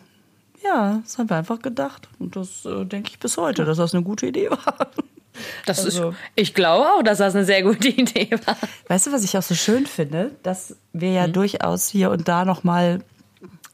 [0.63, 2.07] Ja, das haben wir einfach gedacht.
[2.19, 4.75] Und das äh, denke ich bis heute, dass das eine gute Idee war.
[5.65, 8.57] Das Also- ist, ich glaube auch, dass das eine sehr gute Idee war.
[8.87, 10.31] Weißt du, was ich auch so schön finde?
[10.43, 13.03] Dass wir ja durchaus hier und da nochmal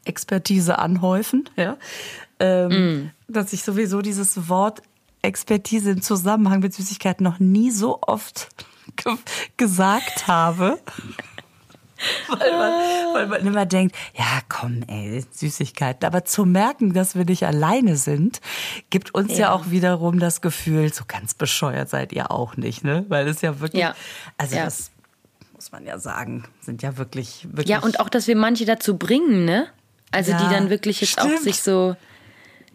[0.04, 1.48] Expertise anhäufen.
[1.56, 1.76] Ja?
[2.40, 4.82] Ähm, Dass ich sowieso dieses Wort
[5.22, 8.48] Expertise im Zusammenhang mit Süßigkeiten noch nie so oft
[8.96, 9.16] ge
[9.56, 10.78] gesagt habe.
[12.28, 16.06] Weil man, weil man immer denkt, ja komm ey, Süßigkeiten.
[16.06, 18.40] Aber zu merken, dass wir nicht alleine sind,
[18.90, 19.52] gibt uns ja, Ja.
[19.52, 23.04] auch wiederum das Gefühl, so ganz bescheuert seid ihr auch nicht, ne?
[23.08, 23.94] Weil es ja wirklich, Ja.
[24.36, 24.64] also Ja.
[24.64, 24.90] das
[25.54, 27.68] muss man ja sagen, sind ja wirklich, wirklich.
[27.68, 29.66] Ja, und auch, dass wir manche dazu bringen, ne?
[30.12, 31.42] Also die dann wirklich jetzt auch stimmt.
[31.42, 31.96] sich so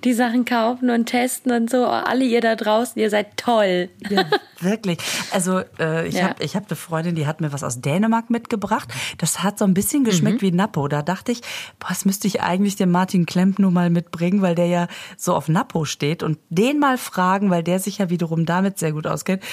[0.03, 1.85] die Sachen kaufen und testen und so.
[1.85, 3.89] Alle ihr da draußen, ihr seid toll.
[4.09, 4.25] Ja,
[4.59, 4.97] wirklich.
[5.31, 6.29] Also äh, ich Ja.
[6.29, 8.89] habe ich hab eine Freundin, die hat mir was aus Dänemark mitgebracht.
[9.17, 10.45] Das hat so ein bisschen geschmeckt Mhm.
[10.47, 10.87] wie Nappo.
[10.87, 11.41] Da dachte ich,
[11.79, 14.87] boah, das müsste ich eigentlich dem Martin Klemp nur mal mitbringen, weil der ja
[15.17, 18.91] so auf Nappo steht und den mal fragen, weil der sich ja wiederum damit sehr
[18.91, 19.43] gut auskennt.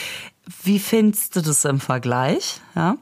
[0.63, 2.61] Wie findest du das im Vergleich?
[2.75, 2.97] Ja.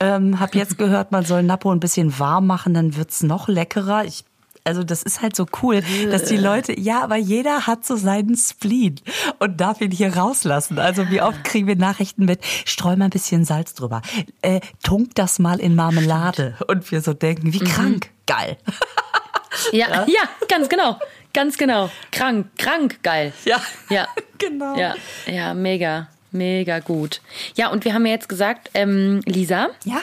[0.00, 4.04] Ähm, hab jetzt gehört, man soll Nappo ein bisschen warm machen, dann wird's noch leckerer.
[4.04, 4.24] Ich
[4.64, 8.36] also das ist halt so cool, dass die Leute, ja, aber jeder hat so seinen
[8.36, 8.96] Spleen
[9.38, 10.78] und darf ihn hier rauslassen.
[10.78, 14.00] Also wie oft kriegen wir Nachrichten mit, streu mal ein bisschen Salz drüber,
[14.42, 16.56] äh, tunk das mal in Marmelade.
[16.66, 18.56] Und wir so denken, wie krank, geil.
[19.72, 20.98] Ja, ja, ganz genau.
[21.32, 21.88] Ganz genau.
[22.10, 23.32] Krank, krank, geil.
[23.44, 24.08] Ja, Ja.
[24.38, 24.76] genau.
[24.76, 24.94] Ja,
[25.26, 27.20] ja, mega, mega gut.
[27.54, 30.00] Ja, und wir haben ja jetzt gesagt, ähm, Lisa, Ja.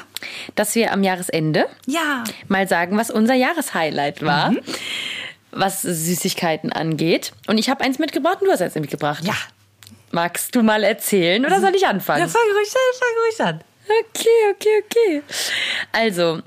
[0.56, 2.24] Dass wir am Jahresende Ja.
[2.48, 4.54] mal sagen, was unser Jahreshighlight war,
[5.52, 7.34] was Süßigkeiten angeht.
[7.48, 9.24] Und ich habe eins mitgebracht und du hast eins mitgebracht.
[9.26, 9.34] Ja.
[10.12, 12.20] Magst du mal erzählen oder soll ich anfangen?
[12.22, 13.62] Ja, fang ruhig an, fang ruhig an.
[14.10, 15.24] Okay, okay, okay.
[15.92, 16.42] Also,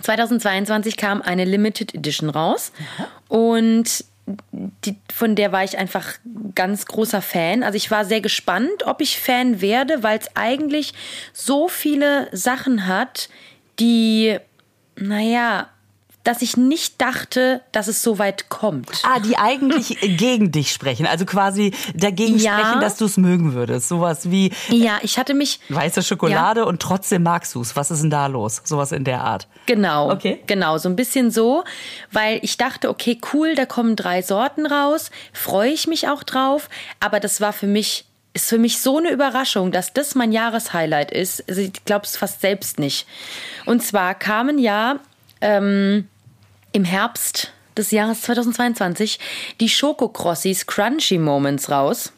[0.00, 2.72] 2022 kam eine Limited Edition raus
[3.28, 6.14] und die, von der war ich einfach
[6.54, 7.62] ganz großer Fan.
[7.62, 10.94] Also ich war sehr gespannt, ob ich Fan werde, weil es eigentlich
[11.32, 13.28] so viele Sachen hat,
[13.78, 14.38] die,
[14.96, 15.68] naja,
[16.24, 18.90] dass ich nicht dachte, dass es so weit kommt.
[19.04, 21.06] Ah, die eigentlich gegen dich sprechen.
[21.06, 22.58] Also quasi dagegen Ja.
[22.58, 23.88] sprechen, dass du es mögen würdest.
[23.88, 27.74] Sowas wie Ja, ich hatte mich weiße Schokolade und trotzdem magst du es.
[27.74, 28.62] Was ist denn da los?
[28.64, 29.48] Sowas in der Art.
[29.66, 30.12] Genau.
[30.12, 30.40] Okay.
[30.46, 31.64] Genau, so ein bisschen so,
[32.10, 36.68] weil ich dachte, okay, cool, da kommen drei Sorten raus, freue ich mich auch drauf,
[37.00, 38.04] aber das war für mich
[38.34, 41.46] ist für mich so eine Überraschung, dass das mein Jahreshighlight ist.
[41.50, 43.06] Also ich glaube es fast selbst nicht.
[43.66, 45.00] Und zwar kamen ja
[45.42, 46.08] ähm,
[46.72, 49.18] im Herbst des Jahres 2022
[49.60, 52.12] die Schokokrossis Crunchy Moments raus.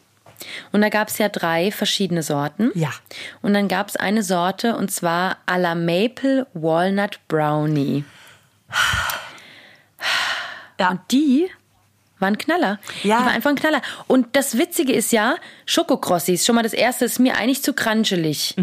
[0.72, 2.70] Und da gab es ja drei verschiedene Sorten.
[2.74, 2.90] Ja.
[3.40, 8.04] Und dann gab es eine Sorte und zwar à la Maple Walnut Brownie.
[10.78, 10.90] Ja.
[10.90, 11.48] Und die
[12.18, 12.78] waren Knaller.
[13.02, 13.20] Ja.
[13.20, 13.80] Die war einfach ein Knaller.
[14.06, 15.36] Und das Witzige ist ja,
[15.66, 18.54] Schokokrossis, schon mal das erste, ist mir eigentlich zu kranschelig.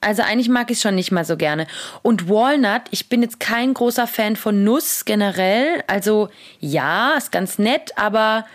[0.00, 1.66] Also eigentlich mag ich es schon nicht mal so gerne.
[2.02, 5.82] Und Walnut, ich bin jetzt kein großer Fan von Nuss generell.
[5.88, 6.28] Also
[6.60, 8.46] ja, ist ganz nett, aber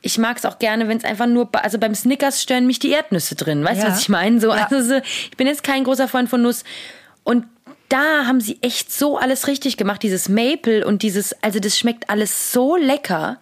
[0.00, 2.90] ich mag es auch gerne, wenn es einfach nur, also beim Snickers stören mich die
[2.90, 3.62] Erdnüsse drin.
[3.64, 3.92] Weißt du, Ja.
[3.92, 4.40] was ich meine?
[4.40, 4.66] So, Ja.
[4.70, 6.64] also so, ich bin jetzt kein großer Freund von Nuss.
[7.22, 7.44] Und
[7.90, 10.02] da haben sie echt so alles richtig gemacht.
[10.02, 13.36] Dieses Maple und dieses, also das schmeckt alles so lecker.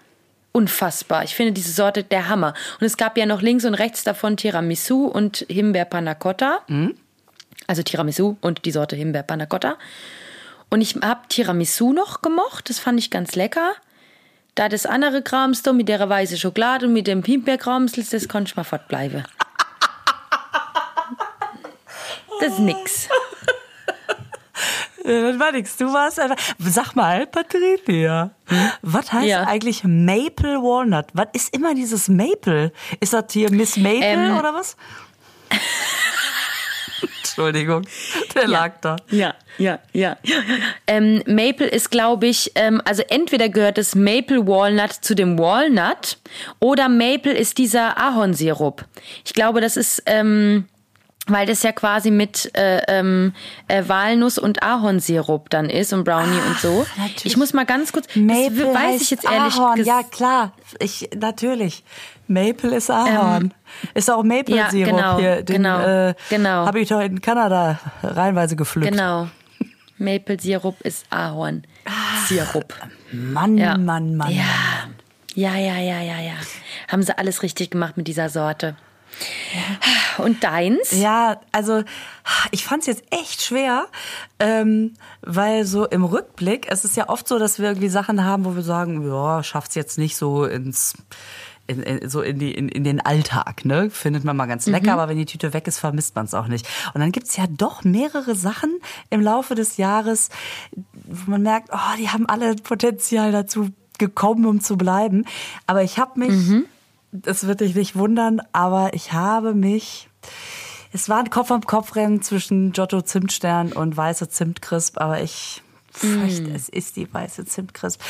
[0.52, 1.22] Unfassbar.
[1.22, 2.54] Ich finde diese Sorte der Hammer.
[2.80, 6.58] Und es gab ja noch links und rechts davon Tiramisu und Himbeer Panna Cotta.
[7.70, 9.76] Also Tiramisu und die Sorte Himbeer Panna Cotta.
[10.70, 13.74] Und ich habe Tiramisu noch gemocht, das fand ich ganz lecker.
[14.56, 18.48] Da das andere Krams da mit der weißen Schokolade und mit dem Himbeerkramsel, das konnte
[18.50, 19.22] ich mal fortbleiben.
[22.40, 23.08] Das ist nix.
[25.04, 25.76] Das war nix.
[25.76, 26.36] Du warst einfach.
[26.58, 28.30] Sag mal, Patricia,
[28.82, 29.44] was heißt Ja.
[29.44, 31.06] eigentlich Maple Walnut?
[31.12, 32.72] Was ist immer dieses Maple?
[32.98, 34.36] Ist das hier Miss Maple Ähm.
[34.36, 34.76] oder was?
[37.20, 37.86] Entschuldigung,
[38.34, 38.96] der lag da.
[39.10, 40.16] Ja, ja, ja.
[40.86, 46.18] Ähm, Maple ist, glaube ich, ähm, also entweder gehört das Maple Walnut zu dem Walnut
[46.58, 48.84] oder Maple ist dieser Ahornsirup.
[49.24, 50.66] Ich glaube, das ist, ähm,
[51.26, 53.32] weil das ja quasi mit äh, ähm,
[53.68, 56.86] äh, Walnuss und Ahornsirup dann ist und Brownie und so.
[56.96, 57.26] natürlich.
[57.26, 59.84] Ich muss mal ganz kurz, Maple das weiß ich jetzt ehrlich Ahorn.
[59.84, 60.52] Ja, klar.
[60.78, 61.84] Ich, natürlich.
[62.26, 63.52] Maple ist Ahorn.
[63.94, 65.42] ist auch Maple Ähm, ja, Sirup genau, hier.
[65.42, 66.66] Den, genau, äh, genau.
[66.66, 68.90] Habe ich doch in Kanada reihenweise gepflückt.
[68.92, 69.28] Genau.
[69.98, 72.74] Maple Sirup ist Ahornsirup.
[73.12, 73.76] Mann, Ja.
[73.76, 74.30] Mann, Mann.
[74.30, 74.44] Ja.
[74.44, 74.94] Mann.
[75.34, 76.32] Ja, ja, ja, ja, ja.
[76.88, 78.76] Haben sie alles richtig gemacht mit dieser Sorte.
[80.18, 80.92] Und deins?
[80.92, 81.82] Ja, also
[82.50, 83.86] ich fand es jetzt echt schwer,
[84.38, 88.44] ähm, weil so im Rückblick, es ist ja oft so, dass wir irgendwie Sachen haben,
[88.44, 90.94] wo wir sagen, ja, schafft's jetzt nicht so ins
[91.70, 93.90] in, in, so in, die, in, in den Alltag, ne?
[93.90, 96.48] Findet man mal ganz lecker, aber wenn die Tüte weg ist, vermisst man es auch
[96.48, 96.66] nicht.
[96.94, 100.30] Und dann gibt's ja doch mehrere Sachen im Laufe des Jahres,
[100.92, 103.68] wo man merkt, oh, die haben alle Potenzial dazu
[103.98, 105.24] gekommen, um zu bleiben.
[105.68, 106.32] Aber ich habe mich,
[107.12, 110.08] das wird dich nicht wundern, aber ich habe mich
[110.92, 115.62] es war ein Kopf am Kopf Rennen zwischen Giotto Zimtstern und weiße Zimtcrisp, aber ich
[115.92, 116.54] fürchte, Mm.
[116.54, 118.00] es ist die weiße Zimtcrisp.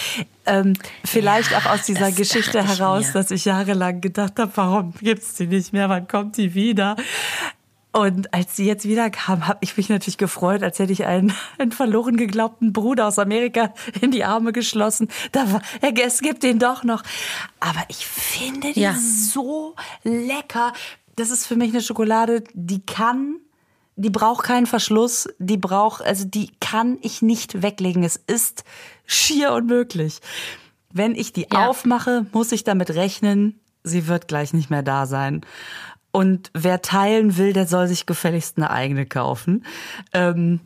[0.47, 3.13] Ähm, vielleicht auch aus dieser Geschichte heraus, mir.
[3.15, 6.97] dass ich jahrelang gedacht habe, warum gibt's die nicht mehr, wann kommt die wieder?
[7.93, 11.33] Und als sie jetzt wieder kam, habe ich mich natürlich gefreut, als hätte ich einen,
[11.59, 15.09] einen verloren geglaubten Bruder aus Amerika in die Arme geschlossen.
[15.33, 17.03] Da war, es gibt den doch noch.
[17.59, 18.95] Aber ich finde die Ja.
[18.95, 19.75] so
[20.05, 20.73] lecker.
[21.17, 23.37] Das ist für mich eine Schokolade, die kann,
[23.97, 28.05] die braucht keinen Verschluss, die braucht, also die kann ich nicht weglegen.
[28.05, 28.65] Es ist
[29.05, 30.21] schier unmöglich.
[30.93, 31.67] Wenn ich die Ja.
[31.67, 35.43] aufmache, muss ich damit rechnen, sie wird gleich nicht mehr da sein.
[36.13, 39.65] Und wer teilen will, der soll sich gefälligst eine eigene kaufen.
[40.13, 40.61] Ähm,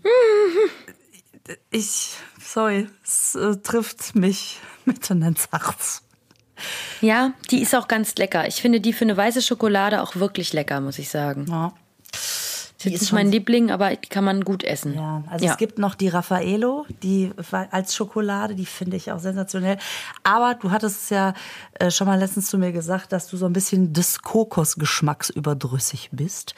[1.71, 6.03] ich, sorry, es äh, trifft mich mitten ins Herz.
[7.01, 8.47] Ja, die ist auch ganz lecker.
[8.47, 11.47] Ich finde die für eine weiße Schokolade auch wirklich lecker, muss ich sagen.
[11.49, 11.75] Ja.
[12.85, 14.95] Die ist nicht mein Liebling, aber die kann man gut essen.
[14.95, 17.33] Ja, also es gibt noch die Raffaello, die
[17.71, 19.79] als Schokolade, die finde ich auch sensationell.
[20.23, 21.35] Aber du hattest es ja
[21.75, 26.11] äh, schon mal letztens zu mir gesagt, dass du so ein bisschen des Kokosgeschmacks überdrüssig
[26.13, 26.55] bist.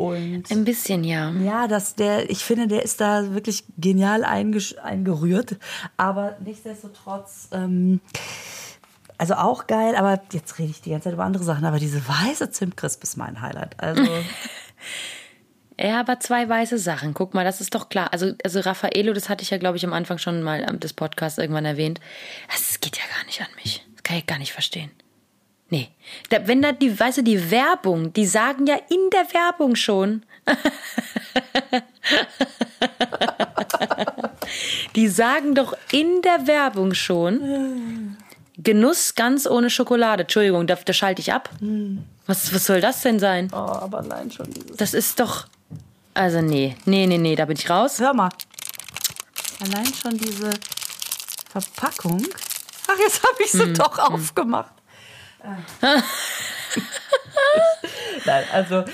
[0.00, 1.30] Und Ein bisschen, ja.
[1.30, 5.58] ja, dass der, ich finde, der ist da wirklich genial eingerührt.
[5.98, 8.00] Aber nichtsdestotrotz, ähm,
[9.18, 11.66] also auch geil, aber jetzt rede ich die ganze Zeit über andere Sachen.
[11.66, 13.78] Aber diese weiße Zimtcrisp ist mein Highlight.
[13.78, 14.02] Also
[15.82, 17.14] Ja, aber zwei weiße Sachen.
[17.14, 18.12] Guck mal, das ist doch klar.
[18.12, 20.92] Also, also Raffaello, das hatte ich ja, glaube ich, am Anfang schon mal ähm, des
[20.92, 22.00] Podcasts irgendwann erwähnt.
[22.50, 23.82] Das geht ja gar nicht an mich.
[23.94, 24.90] Das kann ich gar nicht verstehen.
[25.70, 25.88] Nee.
[26.28, 30.26] Da, wenn da die, weißt du, die Werbung, die sagen ja in der Werbung schon.
[34.96, 38.18] die sagen doch in der Werbung schon.
[38.58, 40.24] Genuss ganz ohne Schokolade.
[40.24, 41.48] Entschuldigung, da, da schalte ich ab.
[42.26, 43.48] Was, was soll das denn sein?
[43.52, 44.76] oh, aber allein schon dieses.
[44.76, 45.46] Das ist doch.
[46.14, 46.76] Also, nee.
[46.84, 48.00] Nee, nee, nee, da bin ich raus.
[48.00, 48.30] Hör mal.
[49.60, 50.50] Allein schon diese
[51.50, 52.22] Verpackung.
[52.88, 54.72] Ach, jetzt habe ich sie doch aufgemacht.
[55.42, 55.56] Ah.
[58.24, 58.84] Nein, also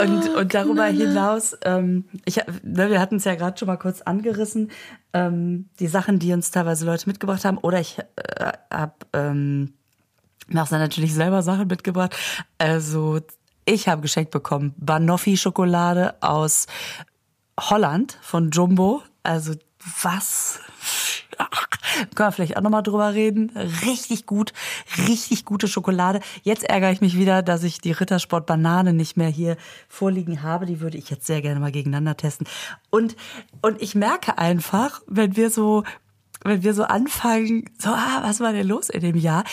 [0.00, 4.02] und, und darüber hinaus, ähm, ich, ne, wir hatten es ja gerade schon mal kurz
[4.02, 4.70] angerissen,
[5.12, 9.74] ähm, die Sachen, die uns teilweise Leute mitgebracht haben, oder ich äh, habe ähm,
[10.48, 12.16] mir auch dann natürlich selber Sachen mitgebracht.
[12.58, 13.20] Also
[13.64, 16.66] ich habe geschenkt bekommen Banoffee-Schokolade aus
[17.58, 19.02] Holland von Jumbo.
[19.22, 19.54] Also
[20.02, 20.60] was?
[22.14, 23.50] Können wir vielleicht auch nochmal drüber reden.
[23.84, 24.52] Richtig gut,
[25.08, 26.20] richtig gute Schokolade.
[26.42, 29.56] Jetzt ärgere ich mich wieder, dass ich die Rittersport Banane nicht mehr hier
[29.88, 30.66] vorliegen habe.
[30.66, 32.46] Die würde ich jetzt sehr gerne mal gegeneinander testen.
[32.90, 33.16] Und,
[33.62, 35.84] und ich merke einfach, wenn wir so,
[36.42, 39.44] wenn wir so anfangen, so, ah, was war denn los in dem Jahr?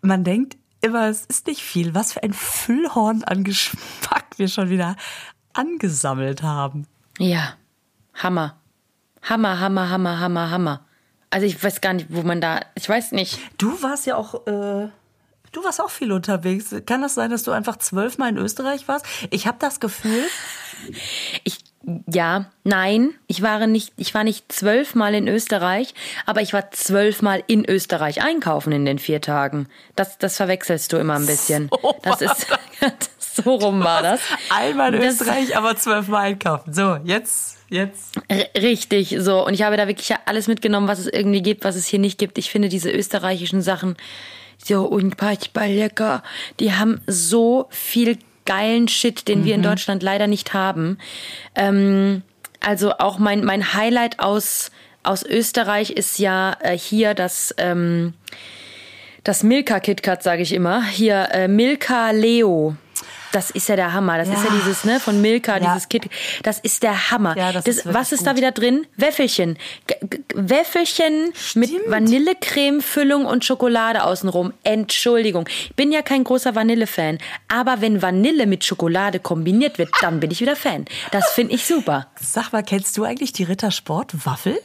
[0.00, 1.94] Man denkt immer, es ist nicht viel.
[1.94, 4.96] Was für ein Füllhorn an Geschmack wir schon wieder
[5.52, 6.86] angesammelt haben.
[7.18, 7.54] Ja.
[8.14, 8.56] Hammer.
[9.22, 10.86] Hammer, Hammer, Hammer, Hammer, Hammer.
[11.30, 12.60] Also, ich weiß gar nicht, wo man da.
[12.74, 13.38] Ich weiß nicht.
[13.58, 14.88] Du warst ja auch, äh,
[15.52, 16.74] du warst auch viel unterwegs.
[16.86, 19.04] Kann das sein, dass du einfach zwölfmal in Österreich warst?
[19.30, 20.24] Ich habe das Gefühl,
[21.44, 21.58] Ich,
[22.12, 25.94] Ja, nein, ich war nicht, ich war nicht zwölfmal in Österreich,
[26.26, 29.68] aber ich war zwölfmal in Österreich einkaufen in den vier Tagen.
[29.94, 31.68] Das, das verwechselst du immer ein bisschen.
[31.70, 32.46] So das ist
[33.18, 34.20] so rum war das.
[34.50, 36.72] Einmal in Das- Österreich, aber zwölfmal einkaufen.
[36.72, 38.16] So, jetzt, jetzt.
[38.56, 39.46] Richtig, so.
[39.46, 42.18] Und ich habe da wirklich alles mitgenommen, was es irgendwie gibt, was es hier nicht
[42.18, 42.36] gibt.
[42.38, 43.94] Ich finde diese österreichischen Sachen
[44.58, 46.24] so unpackbar lecker.
[46.58, 50.98] Die haben so viel geilen Shit, den wir in Deutschland leider nicht haben.
[51.54, 52.22] Ähm,
[52.60, 54.70] also auch mein, mein Highlight aus,
[55.02, 58.14] aus Österreich ist ja äh, hier das, ähm,
[59.24, 60.84] das Milka KitKat, sage ich immer.
[60.84, 62.76] Hier äh, Milka Leo.
[63.32, 64.18] Das ist ja der Hammer.
[64.18, 64.60] Das ist ja Ja.
[64.60, 65.68] dieses, ne, von Milka, Ja.
[65.74, 66.08] dieses Kit.
[66.42, 67.36] Das ist der Hammer.
[67.36, 68.38] Ja, das das ist was ist da gut.
[68.38, 68.86] wieder drin?
[68.96, 69.58] Wäffelchen.
[69.86, 69.94] G
[70.34, 74.52] Wäffelchen mit Vanillecreme-Füllung und Schokolade außenrum.
[74.64, 75.48] Entschuldigung.
[75.48, 77.18] Ich bin ja kein großer Vanille-Fan.
[77.48, 80.84] Aber wenn Vanille mit Schokolade kombiniert wird, dann bin ich wieder Fan.
[81.10, 82.06] Das finde ich super.
[82.20, 84.58] Sag mal, kennst du eigentlich die Rittersport Waffel?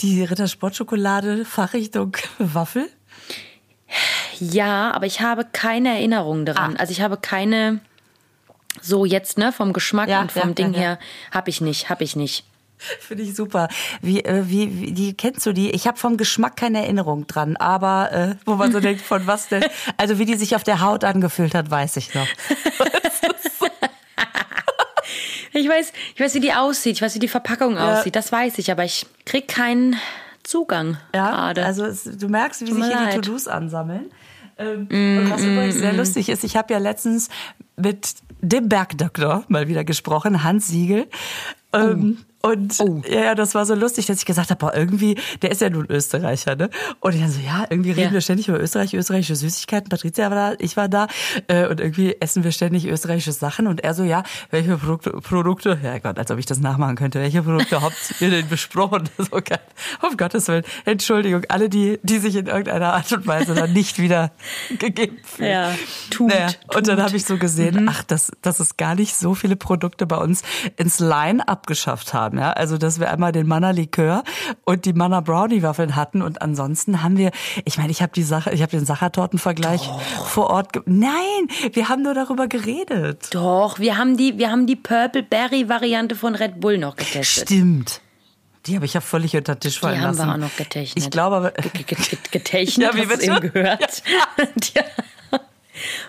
[0.00, 2.88] Die Rittersport-Schokolade, Fachrichtung Waffel?
[4.40, 6.76] Ja, aber ich habe keine Erinnerung daran.
[6.76, 6.80] Ah.
[6.80, 7.80] Also ich habe keine,
[8.80, 10.98] so jetzt, ne, vom Geschmack Ja, und vom ja, Ding ja, her,
[11.32, 12.44] habe ich nicht, habe ich nicht.
[13.00, 13.68] Finde ich super.
[14.02, 15.70] Wie, äh, wie, wie die kennst du die?
[15.72, 19.48] Ich habe vom Geschmack keine Erinnerung dran, aber äh, wo man so denkt, von was
[19.48, 19.64] denn?
[19.96, 22.28] Also wie die sich auf der Haut angefühlt hat, weiß ich noch.
[25.52, 27.98] Ich weiß, ich weiß, wie die aussieht, ich weiß, wie die Verpackung Ja.
[27.98, 29.96] aussieht, das weiß ich, aber ich krieg keinen
[30.44, 31.64] Zugang Ja, gerade.
[31.64, 33.16] also es, du merkst, wie Tut sich hier die leid.
[33.18, 34.10] Mm, To-Dos ansammeln.
[34.58, 37.28] Ähm, und was übrigens sehr lustig ist, ich habe ja letztens
[37.76, 41.06] mit dem Bergdoktor mal wieder gesprochen, Hans Siegel.
[41.78, 43.02] Ähm, Und Oh.
[43.10, 45.86] ja, das war so lustig, dass ich gesagt habe, boah, irgendwie, der ist ja nun
[45.90, 46.70] Österreicher, ne?
[47.00, 48.12] Und ich dann so, ja, irgendwie reden Ja.
[48.12, 49.88] wir ständig über Österreich, österreichische Süßigkeiten.
[49.88, 51.08] Patricia war da, ich war da
[51.48, 53.66] äh, und irgendwie essen wir ständig österreichische Sachen.
[53.66, 57.18] Und er so, ja, welche Produkte, Produkte ja Gott, als ob ich das nachmachen könnte,
[57.20, 59.08] welche Produkte habt ihr denn besprochen?
[59.18, 59.58] So geil.
[60.08, 63.98] Um Gottes Willen, Entschuldigung, alle, die, die sich in irgendeiner Art und Weise dann nicht
[63.98, 64.30] wieder
[64.78, 65.50] gegeben fühlen.
[65.50, 65.74] Ja,
[66.10, 67.04] tut, Naja, und dann tut.
[67.06, 70.42] habe ich so gesehen, ach, dass, dass es gar nicht so viele Produkte bei uns
[70.76, 72.38] ins Line abgeschafft haben.
[72.38, 72.52] Ja?
[72.52, 74.24] Also, dass wir einmal den Manna Likör
[74.64, 77.30] und die Manna Brownie Waffeln hatten und ansonsten haben wir,
[77.66, 79.88] ich meine, ich habe die Sache, ich habe den Sachertortenvergleich
[80.24, 80.72] vor Ort.
[80.72, 81.12] ge- Nein,
[81.72, 83.28] wir haben nur darüber geredet.
[83.32, 87.48] Doch, wir haben die, wir haben die Purple Berry Variante von Red Bull noch getestet.
[87.48, 88.00] Stimmt.
[88.66, 90.26] Die habe ich ja völlig unter den Tisch Die fallen haben lassen.
[90.28, 91.04] wir auch noch getechnet.
[91.04, 91.50] Ich glaube aber.
[91.52, 94.02] Ge- ge- ge- Getechnet, Ja, wie hast du eben gehört.
[94.38, 94.88] Die haben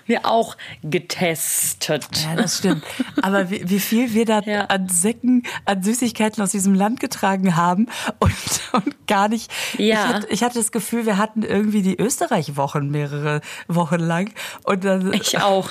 [0.05, 2.08] wir auch getestet.
[2.23, 2.84] Ja, das stimmt.
[3.21, 4.65] Aber wie, wie viel wir da Ja.
[4.65, 7.88] an Säcken, an Süßigkeiten aus diesem Land getragen haben
[8.19, 8.34] und,
[8.73, 9.51] und gar nicht.
[9.77, 10.05] Ja.
[10.05, 14.32] Ich, hatte, ich hatte das Gefühl, wir hatten irgendwie die Österreich-Wochen mehrere Wochen lang.
[14.63, 15.69] Und dann, Ich auch.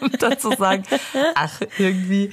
[0.00, 0.84] und dann zu sagen,
[1.34, 2.30] ach, irgendwie.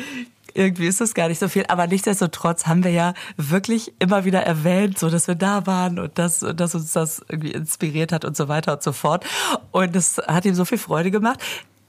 [0.53, 4.41] Irgendwie ist das gar nicht so viel, aber nichtsdestotrotz haben wir ja wirklich immer wieder
[4.43, 8.35] erwähnt, so dass wir da waren und dass, dass uns das irgendwie inspiriert hat und
[8.35, 9.25] so weiter und so fort.
[9.71, 11.39] Und es hat ihm so viel Freude gemacht.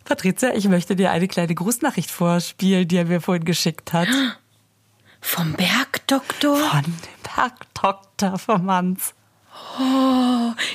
[0.04, 4.08] Patricia, ich möchte dir eine kleine Grußnachricht vorspielen, die er mir vorhin geschickt hat.
[5.20, 6.56] Vom Bergdoktor?
[6.56, 6.98] Von dem
[7.36, 9.14] Bergdoktor vom Manns.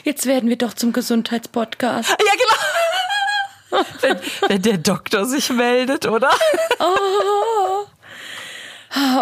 [0.03, 2.09] Jetzt werden wir doch zum Gesundheitspodcast.
[2.09, 3.83] Ja, genau.
[4.01, 6.29] Wenn, wenn der Doktor sich meldet, oder?
[6.79, 7.76] Ah,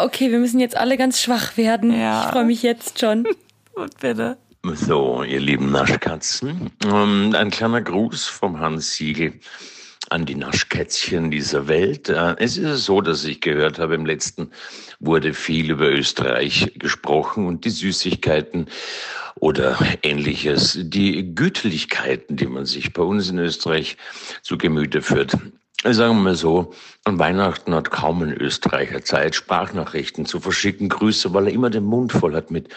[0.03, 1.91] Okay, wir müssen jetzt alle ganz schwach werden.
[1.91, 2.25] Ja.
[2.25, 3.25] Ich freue mich jetzt schon.
[3.73, 4.38] Und bitte.
[4.73, 9.33] So, ihr lieben Naschkatzen, ähm, ein kleiner Gruß vom Hans Siegel
[10.09, 12.09] an die Naschkätzchen dieser Welt.
[12.09, 14.49] Äh, Es ist so, dass ich gehört habe, im letzten
[14.99, 18.67] wurde viel über Österreich gesprochen und die Süßigkeiten
[19.35, 23.97] oder ähnliches, die Gütlichkeiten, die man sich bei uns in Österreich
[24.41, 25.38] zu Gemüte führt.
[25.87, 31.31] Sagen wir mal so, an Weihnachten hat kaum ein Österreicher Zeit, Sprachnachrichten zu verschicken, Grüße,
[31.31, 32.69] weil er immer den Mund voll hat mit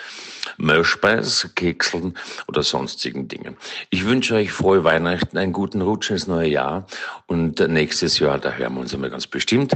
[0.58, 2.18] Möschspeis, Kekseln
[2.48, 3.56] oder sonstigen Dingen.
[3.88, 6.86] Ich wünsche euch frohe Weihnachten, einen guten Rutsch ins neue Jahr
[7.26, 9.72] und nächstes Jahr, da hören wir uns immer ganz bestimmt.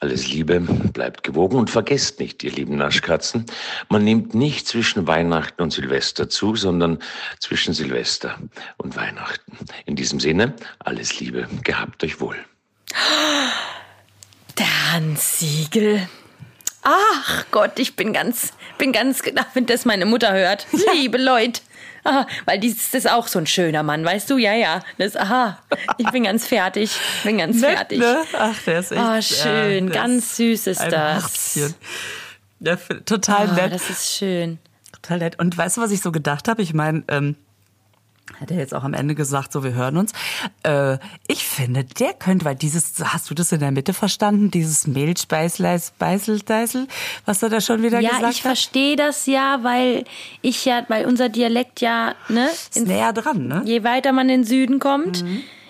[0.00, 3.46] Alles Liebe, bleibt gewogen und vergesst nicht, ihr lieben Naschkatzen,
[3.88, 6.98] man nimmt nicht zwischen Weihnachten und Silvester zu, sondern
[7.38, 8.36] zwischen Silvester
[8.78, 9.58] und Weihnachten.
[9.86, 12.36] In diesem Sinne, alles Liebe, gehabt euch wohl.
[14.58, 16.08] Der Hans Siegel.
[16.82, 20.66] Ach Gott, ich bin ganz, bin ganz, ach, wenn das meine Mutter hört.
[20.94, 21.62] Liebe Leute.
[22.06, 24.36] Ah, weil dies das ist auch so ein schöner Mann, weißt du?
[24.36, 24.82] Ja, ja.
[24.98, 25.58] Das, aha,
[25.96, 26.90] ich bin ganz fertig.
[27.24, 27.98] Bin ganz Nett, fertig.
[27.98, 28.18] ne?
[28.38, 29.00] Ach, der ist echt.
[29.00, 31.58] Ah, schön, der ganz süß ist das.
[32.60, 32.76] Ja,
[33.06, 33.72] total Ah, nett.
[33.72, 34.58] das ist schön.
[34.92, 35.38] Total nett.
[35.38, 36.60] Und weißt du, was ich so gedacht habe?
[36.60, 37.36] Ich meine, ähm,
[38.40, 40.12] Hat er jetzt auch am Ende gesagt, so wir hören uns.
[40.62, 40.98] Äh,
[41.28, 45.92] ich finde, der könnte, weil dieses, hast du das in der Mitte verstanden, dieses Mehlspeisleis,
[45.98, 46.88] Beiseldeisel,
[47.26, 48.46] was er da schon wieder Ja, gesagt ich hat?
[48.46, 50.04] verstehe das ja, weil
[50.42, 53.62] ich ja, weil unser Dialekt ja, ne, Ist ins- näher dran, ne?
[53.66, 55.24] je weiter man in den Süden kommt.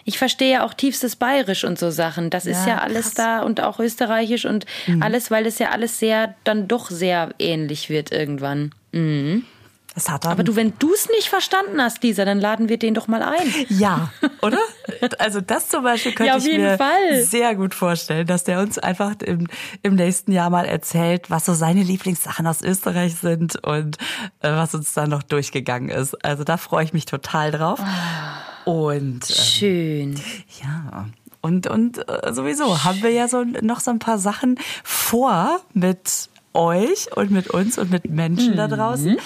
[0.06, 2.28] Ich verstehe ja auch tiefstes Bayerisch und so Sachen.
[2.30, 3.14] Das ist Ja, ja alles krass.
[3.14, 4.64] da und auch österreichisch und
[5.00, 8.72] alles, weil es ja alles sehr, dann doch sehr ähnlich wird irgendwann.
[9.94, 10.32] Das hat er.
[10.32, 13.22] Aber du, wenn du es nicht verstanden hast, Lisa, dann laden wir den doch mal
[13.22, 13.46] ein.
[13.68, 14.10] Ja,
[14.42, 14.58] oder?
[15.18, 17.22] Also das zum Beispiel könnte Ja, auf ich mir Fall.
[17.22, 19.46] sehr gut vorstellen, dass der uns einfach im,
[19.82, 23.98] im nächsten Jahr mal erzählt, was so seine Lieblingssachen aus Österreich sind und
[24.40, 26.14] äh, was uns dann noch durchgegangen ist.
[26.24, 27.78] Also da freue ich mich total drauf.
[28.64, 30.20] Und äh, Schön.
[30.62, 31.06] ja,
[31.40, 36.30] und, und äh, sowieso haben wir ja so noch so ein paar Sachen vor mit
[36.54, 39.18] euch und mit uns und mit Menschen da draußen.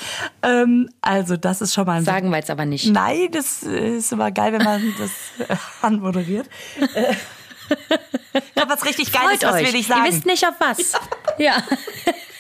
[0.43, 2.91] Ähm, also das ist schon mal ein Sagen wir jetzt aber nicht.
[2.91, 6.49] Nein, das ist immer geil, wenn man das anmoderiert.
[6.77, 9.69] Ich hab was richtig Geiles, Freut was euch.
[9.73, 10.05] will ich sagen.
[10.05, 10.93] Ihr wisst nicht auf was.
[11.39, 11.63] Ja.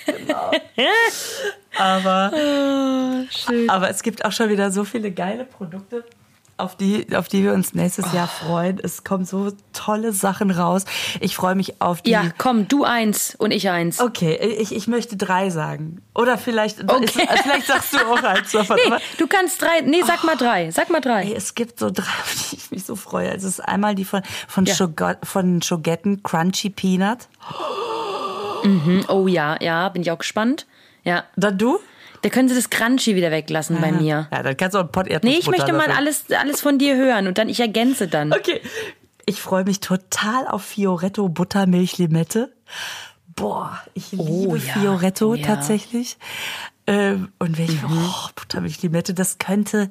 [1.79, 2.33] aber,
[3.69, 6.05] aber es gibt auch schon wieder so viele geile Produkte,
[6.59, 8.79] auf die, auf die wir uns nächstes Jahr freuen.
[8.83, 10.85] Es kommen so tolle Sachen raus.
[11.21, 12.11] Ich freue mich auf die.
[12.11, 14.01] Ja, komm, du eins und ich eins.
[14.01, 16.03] Okay, ich, ich möchte drei sagen.
[16.15, 17.05] Oder vielleicht, Okay.
[17.05, 18.77] ist, vielleicht sagst du auch eins davon.
[18.89, 19.81] Nee, du kannst drei.
[19.83, 20.71] Nee, sag mal drei.
[20.71, 21.23] Sag mal drei.
[21.25, 23.29] Ey, es gibt so drei, auf die ich mich so freue.
[23.35, 24.75] Es ist einmal die von, von, Ja.
[24.75, 27.29] Schogot, von Schogetten Crunchy Peanut.
[29.09, 30.67] Oh ja, ja, bin ich auch gespannt.
[31.05, 31.25] Ja.
[31.37, 31.79] Dann du?
[32.23, 34.29] Da können sie das Crunchy wieder weglassen bei mir.
[34.33, 35.97] Ja, dann kannst du auch einen Pott Nee, Erdnussbutter ich möchte mal dafür.
[35.97, 38.33] alles, alles von dir hören und dann ich ergänze dann.
[38.33, 38.61] Okay.
[39.27, 42.53] Ich freue mich total auf Fioretto Buttermilch Limette.
[43.37, 45.41] Boah, ich liebe Oh ja, Fioretto ja.
[45.41, 45.47] Mhm.
[45.47, 46.17] tatsächlich.
[46.87, 49.91] Ähm, und welche oh, Buttermilch Limette, das könnte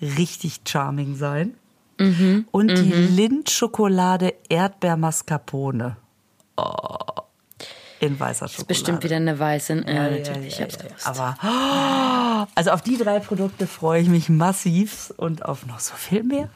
[0.00, 1.54] richtig charming sein.
[1.98, 2.46] Mhm.
[2.50, 5.96] Und die Lindt-Schokolade Erdbeer Mascarpone.
[6.56, 6.98] Oh,
[8.00, 8.66] in weißer Schokolade.
[8.68, 9.84] Bestimmt wieder eine weiße.
[9.86, 10.88] Ja, Ja, natürlich, ich ja, hab's ja, ja.
[10.88, 11.06] gewusst.
[11.06, 15.94] Aber oh, also auf die drei Produkte freue ich mich massiv und auf noch so
[15.94, 16.48] viel mehr.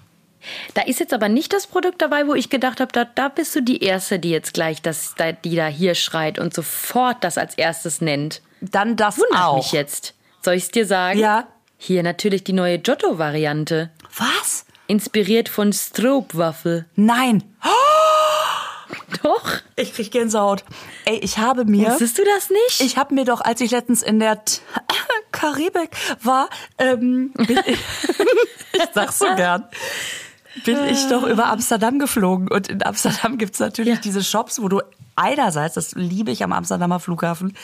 [0.74, 3.54] Da ist jetzt aber nicht das Produkt dabei, wo ich gedacht habe, da, da bist
[3.54, 7.38] du die Erste, die jetzt gleich das, da- die da hier schreit und sofort das
[7.38, 8.42] als erstes nennt.
[8.60, 9.56] Dann das Wundert auch.
[9.56, 10.14] mich jetzt.
[10.44, 11.18] Soll ich es dir sagen?
[11.18, 11.46] Ja.
[11.78, 13.90] Hier natürlich die neue Giotto-Variante.
[14.16, 14.64] Was?
[14.88, 16.86] Inspiriert von Stroopwaffel.
[16.96, 17.42] Nein.
[19.22, 19.44] Doch.
[19.76, 20.64] Ich krieg Gänsehaut.
[21.04, 22.80] Ey, ich habe mir, Wusstest du das nicht?
[22.80, 24.60] ich habe mir doch, als ich letztens in der T
[25.32, 25.90] Karibik
[26.22, 27.78] war, ähm, bin ich,
[28.72, 29.64] ich sag's so gern,
[30.64, 32.48] bin ich doch über Amsterdam geflogen.
[32.48, 34.00] Und in Amsterdam gibt's natürlich Ja.
[34.00, 34.82] diese Shops, wo du
[35.16, 37.56] einerseits, das liebe ich am Amsterdamer Flughafen,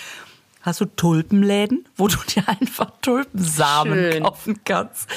[0.62, 4.22] hast du Tulpenläden, wo du dir einfach Tulpensamen Schön.
[4.22, 5.08] kaufen kannst.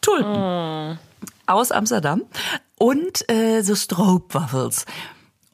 [0.00, 0.98] Tulpen.
[1.46, 2.22] Aus Amsterdam.
[2.78, 4.84] Und äh, so Stroopwafels.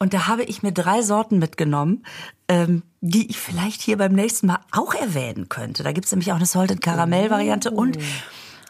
[0.05, 2.05] Und da habe ich mir drei Sorten mitgenommen,
[2.47, 5.81] ähm, die ich vielleicht hier beim nächsten Mal auch erwähnen könnte.
[5.81, 7.97] Da gibt's nämlich auch eine Salted Caramel Variante und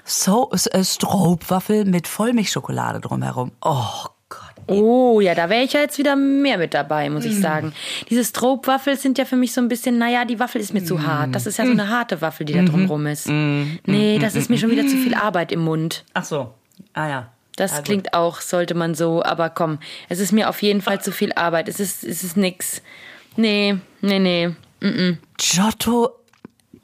[0.06, 3.52] so äh, Stroopwaffel mit Vollmilchschokolade drumherum.
[3.60, 4.40] Oh Gott.
[4.68, 7.74] Oh, ja, da wäre ich ja jetzt wieder mehr mit dabei, muss ich sagen.
[8.10, 11.06] Diese Stroopwaffel sind ja für mich so ein bisschen, naja, die Waffel ist mir zu
[11.06, 11.36] hart.
[11.36, 13.28] Das ist ja so eine harte Waffel, die da drumrum ist.
[13.28, 16.06] Nee, das ist mir schon wieder zu viel Arbeit im Mund.
[16.14, 16.54] Ach so.
[16.94, 17.35] Ah ja.
[17.56, 17.86] Das Ja, gut.
[17.86, 19.80] klingt auch, sollte man so, aber komm,
[20.10, 21.70] es ist mir auf jeden Fall zu viel Arbeit.
[21.70, 22.82] Es ist, es ist nix.
[23.38, 24.54] Nee, nee, nee.
[25.38, 26.12] Giotto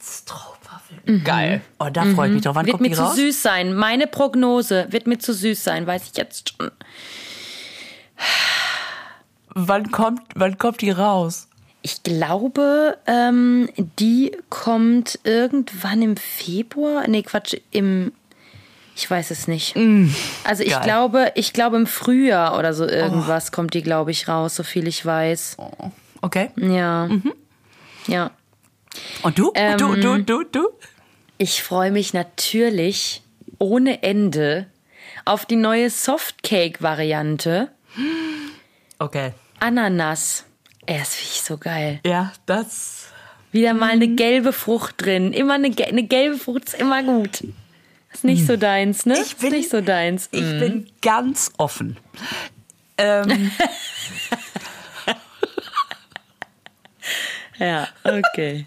[0.01, 1.19] Stroopwaffel.
[1.23, 1.61] Geil.
[1.79, 2.55] Oh, da freue ich mich drauf.
[2.55, 3.15] Wann Wird kommt die mir zu raus?
[3.15, 3.75] süß sein.
[3.75, 6.71] Meine Prognose wird mir zu süß sein, weiß ich jetzt schon.
[9.53, 11.47] Wann kommt, wann kommt die raus?
[11.81, 13.67] Ich glaube, ähm,
[13.99, 17.07] die kommt irgendwann im Februar.
[17.07, 18.13] Nee, Quatsch, im.
[18.95, 19.75] Ich weiß es nicht.
[20.43, 20.81] also ich geil.
[20.83, 24.87] glaube, ich glaube im Frühjahr oder so irgendwas kommt die, glaube ich, raus, so viel
[24.87, 25.57] ich weiß.
[26.21, 26.49] Okay.
[26.57, 27.09] Ja.
[28.07, 28.31] Ja.
[29.23, 29.51] Und du?
[29.55, 30.69] Ähm, du, du, du, du?
[31.37, 33.21] Ich freue mich natürlich
[33.57, 34.67] ohne Ende
[35.25, 37.69] auf die neue Softcake-Variante.
[38.99, 39.33] Okay.
[39.59, 40.45] Ananas.
[40.85, 41.99] Ey, das finde ich so geil.
[42.05, 43.07] Ja, das.
[43.51, 45.33] Wieder mal eine gelbe Frucht drin.
[45.33, 47.43] Immer eine, eine gelbe Frucht ist immer gut.
[48.13, 49.17] Ist nicht so deins, ne?
[49.19, 50.27] Ich bin- ist nicht so deins.
[50.31, 51.97] Ich bin ganz offen.
[52.97, 53.51] Ähm,
[57.57, 58.65] Ja, okay.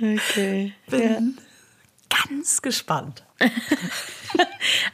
[0.00, 0.72] Okay.
[0.90, 1.38] bin
[2.28, 3.22] ganz gespannt.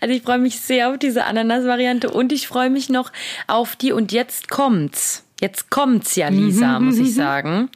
[0.01, 3.11] Also ich freue mich sehr auf diese Ananas-Variante und ich freue mich noch
[3.47, 5.25] auf die und jetzt kommt's.
[5.41, 7.71] Jetzt kommt's ja, Lisa, muss ich sagen.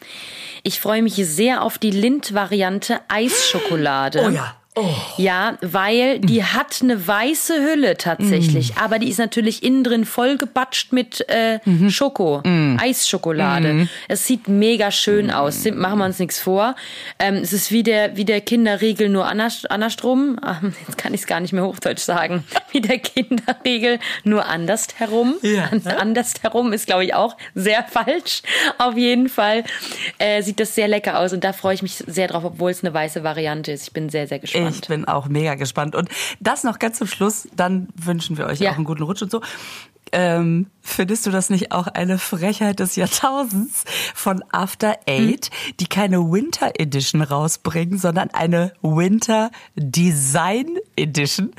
[0.62, 4.25] Ich freue mich sehr auf die Lind-Variante Eisschokolade.
[4.27, 4.57] Oh ja,
[5.18, 10.93] Ja, weil die hat eine weiße Hülle tatsächlich, aber die ist natürlich innen drin vollgebatscht
[10.93, 11.61] mit äh,
[11.91, 12.43] Schoko,
[12.79, 13.89] Eisschokolade.
[14.09, 16.75] Es sieht mega schön aus, Sind- machen wir uns nichts vor.
[17.20, 20.39] Ähm, es ist wie der, wie der Kinderriegel nur anders, andersrum.
[20.43, 20.57] Ah,
[20.87, 22.45] Jetzt kann ich es gar nicht mehr hochdeutsch sagen.
[22.72, 25.35] Wie der Kinderriegel nur anders herum.
[25.43, 25.70] Ja.
[25.99, 28.43] Anders herum ist, glaube ich, auch sehr falsch.
[28.79, 29.62] Auf jeden Fall
[30.18, 32.83] äh, sieht das sehr lecker aus und da freue ich mich sehr drauf, obwohl es
[32.83, 33.85] eine weiße Variante ist.
[33.85, 34.63] Ich bin sehr, sehr gespannt.
[34.68, 35.94] Ich bin auch mega gespannt.
[35.94, 36.08] Und
[36.40, 38.72] das noch ganz zum Schluss, dann wünschen wir euch Ja.
[38.72, 39.40] auch einen guten Rutsch und so.
[40.12, 43.84] Ähm, findest du das nicht auch eine Frechheit des Jahrtausends
[44.14, 45.50] von After Eight,
[45.80, 51.50] die keine Winter Edition rausbringen, sondern eine Winter Design Edition?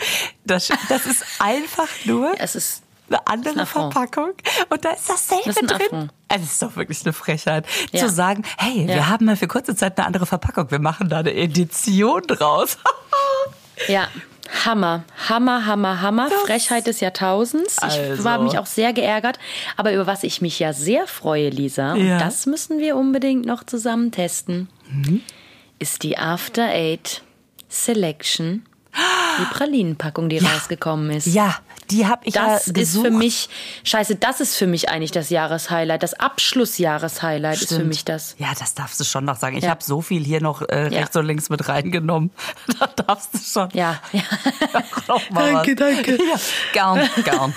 [0.45, 3.93] Das, das ist einfach nur Es ist eine andere ein Affront.
[3.93, 4.31] Verpackung
[4.69, 5.81] und da ist dasselbe Das ist drin.
[5.81, 6.11] Affront.
[6.27, 7.99] Es ist doch wirklich eine Frechheit, Ja.
[8.01, 9.07] zu sagen, hey, wir Ja.
[9.09, 12.77] haben mal für kurze Zeit eine andere Verpackung, wir machen da eine Edition draus.
[13.89, 14.07] Ja,
[14.63, 16.29] Hammer, Hammer, Hammer, Hammer.
[16.45, 17.75] Frechheit des Jahrtausends.
[17.77, 18.23] Ich Also.
[18.23, 19.37] war mich auch sehr geärgert.
[19.75, 22.13] Aber über was ich mich ja sehr freue, Lisa, Ja.
[22.13, 25.21] und das müssen wir unbedingt noch zusammen testen, Mhm.
[25.79, 27.21] ist die After Eight
[27.69, 28.65] Selection.
[29.39, 31.25] Die Pralinenpackung, die rausgekommen ist.
[31.27, 31.55] Ja,
[31.91, 33.49] die habe ich Das ja ist für mich,
[33.83, 36.01] scheiße, das ist für mich eigentlich das Jahreshighlight.
[36.03, 38.35] Das Abschlussjahreshighlight ist für mich das.
[38.37, 39.57] Ja, das darfst du schon noch sagen.
[39.57, 39.69] Ich Ja.
[39.71, 40.99] habe so viel hier noch äh, Ja.
[41.01, 42.31] rechts und links mit reingenommen.
[42.79, 43.69] Da darfst du schon.
[43.73, 44.23] Ja, ja.
[45.33, 46.17] Danke, danke.
[46.17, 46.39] Ja,
[46.73, 47.53] gern, gern.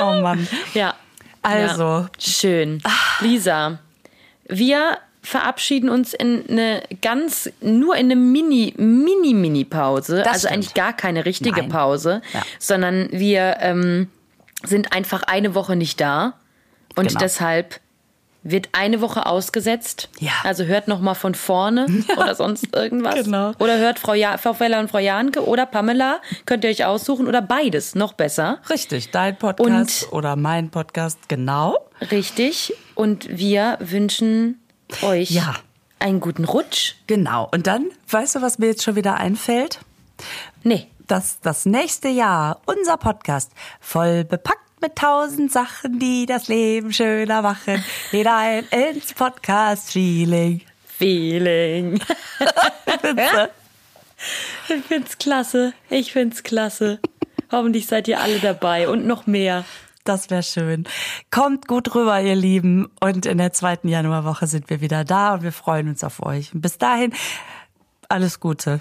[0.00, 0.46] oh Mann.
[0.74, 0.94] Ja.
[1.42, 2.06] Also.
[2.18, 2.82] Schön.
[3.20, 3.78] Lisa,
[4.48, 4.98] wir
[5.28, 10.24] verabschieden uns in eine ganz, nur in eine Mini, Mini, Mini-Pause.
[10.26, 10.52] Also stimmt.
[10.54, 11.68] eigentlich gar keine richtige Nein.
[11.68, 12.42] Pause, Ja.
[12.58, 14.08] sondern wir ähm,
[14.64, 16.34] sind einfach eine Woche nicht da.
[16.96, 17.20] Und Genau.
[17.20, 17.80] deshalb
[18.44, 20.08] wird eine Woche ausgesetzt.
[20.20, 20.30] Ja.
[20.44, 23.24] Also hört noch mal von vorne oder sonst irgendwas.
[23.24, 23.52] Genau.
[23.58, 26.20] Oder hört Frau, ja Frau Feller und Frau Janke oder Pamela.
[26.46, 27.26] Könnt ihr euch aussuchen.
[27.26, 28.58] Oder beides, noch besser.
[28.70, 31.76] Richtig, dein Podcast Und- oder mein Podcast, genau.
[32.10, 32.72] Richtig.
[32.94, 34.60] Und wir wünschen
[35.02, 35.54] euch Ja.
[35.98, 36.94] einen guten Rutsch.
[37.06, 37.48] Genau.
[37.52, 39.80] Und dann, weißt du, was mir jetzt schon wieder einfällt?
[40.62, 40.86] Nee.
[41.06, 47.40] Dass das nächste Jahr unser Podcast voll bepackt mit tausend Sachen, die das Leben schöner
[47.42, 50.60] machen, hinein ins Podcast-Feeling.
[50.86, 52.00] Feeling.
[54.68, 55.72] ich find's klasse.
[55.90, 56.98] Ich find's klasse.
[57.50, 59.64] Hoffentlich seid ihr alle dabei und noch mehr.
[60.08, 60.84] Das wäre schön.
[61.30, 62.88] Kommt gut rüber, ihr Lieben.
[62.98, 66.54] Und in der zweiten Januarwoche sind wir wieder da und wir freuen uns auf euch.
[66.54, 67.12] Und bis dahin,
[68.08, 68.80] alles Gute.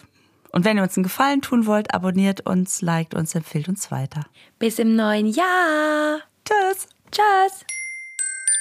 [0.54, 4.22] Und wenn ihr uns einen Gefallen tun wollt, abonniert uns, liked uns, empfiehlt uns weiter.
[4.58, 6.20] Bis im neuen Jahr.
[6.46, 6.88] Tschüss.
[7.12, 7.66] Tschüss.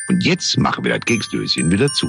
[0.09, 2.09] Und jetzt machen wir das Keksdöschen wieder zu.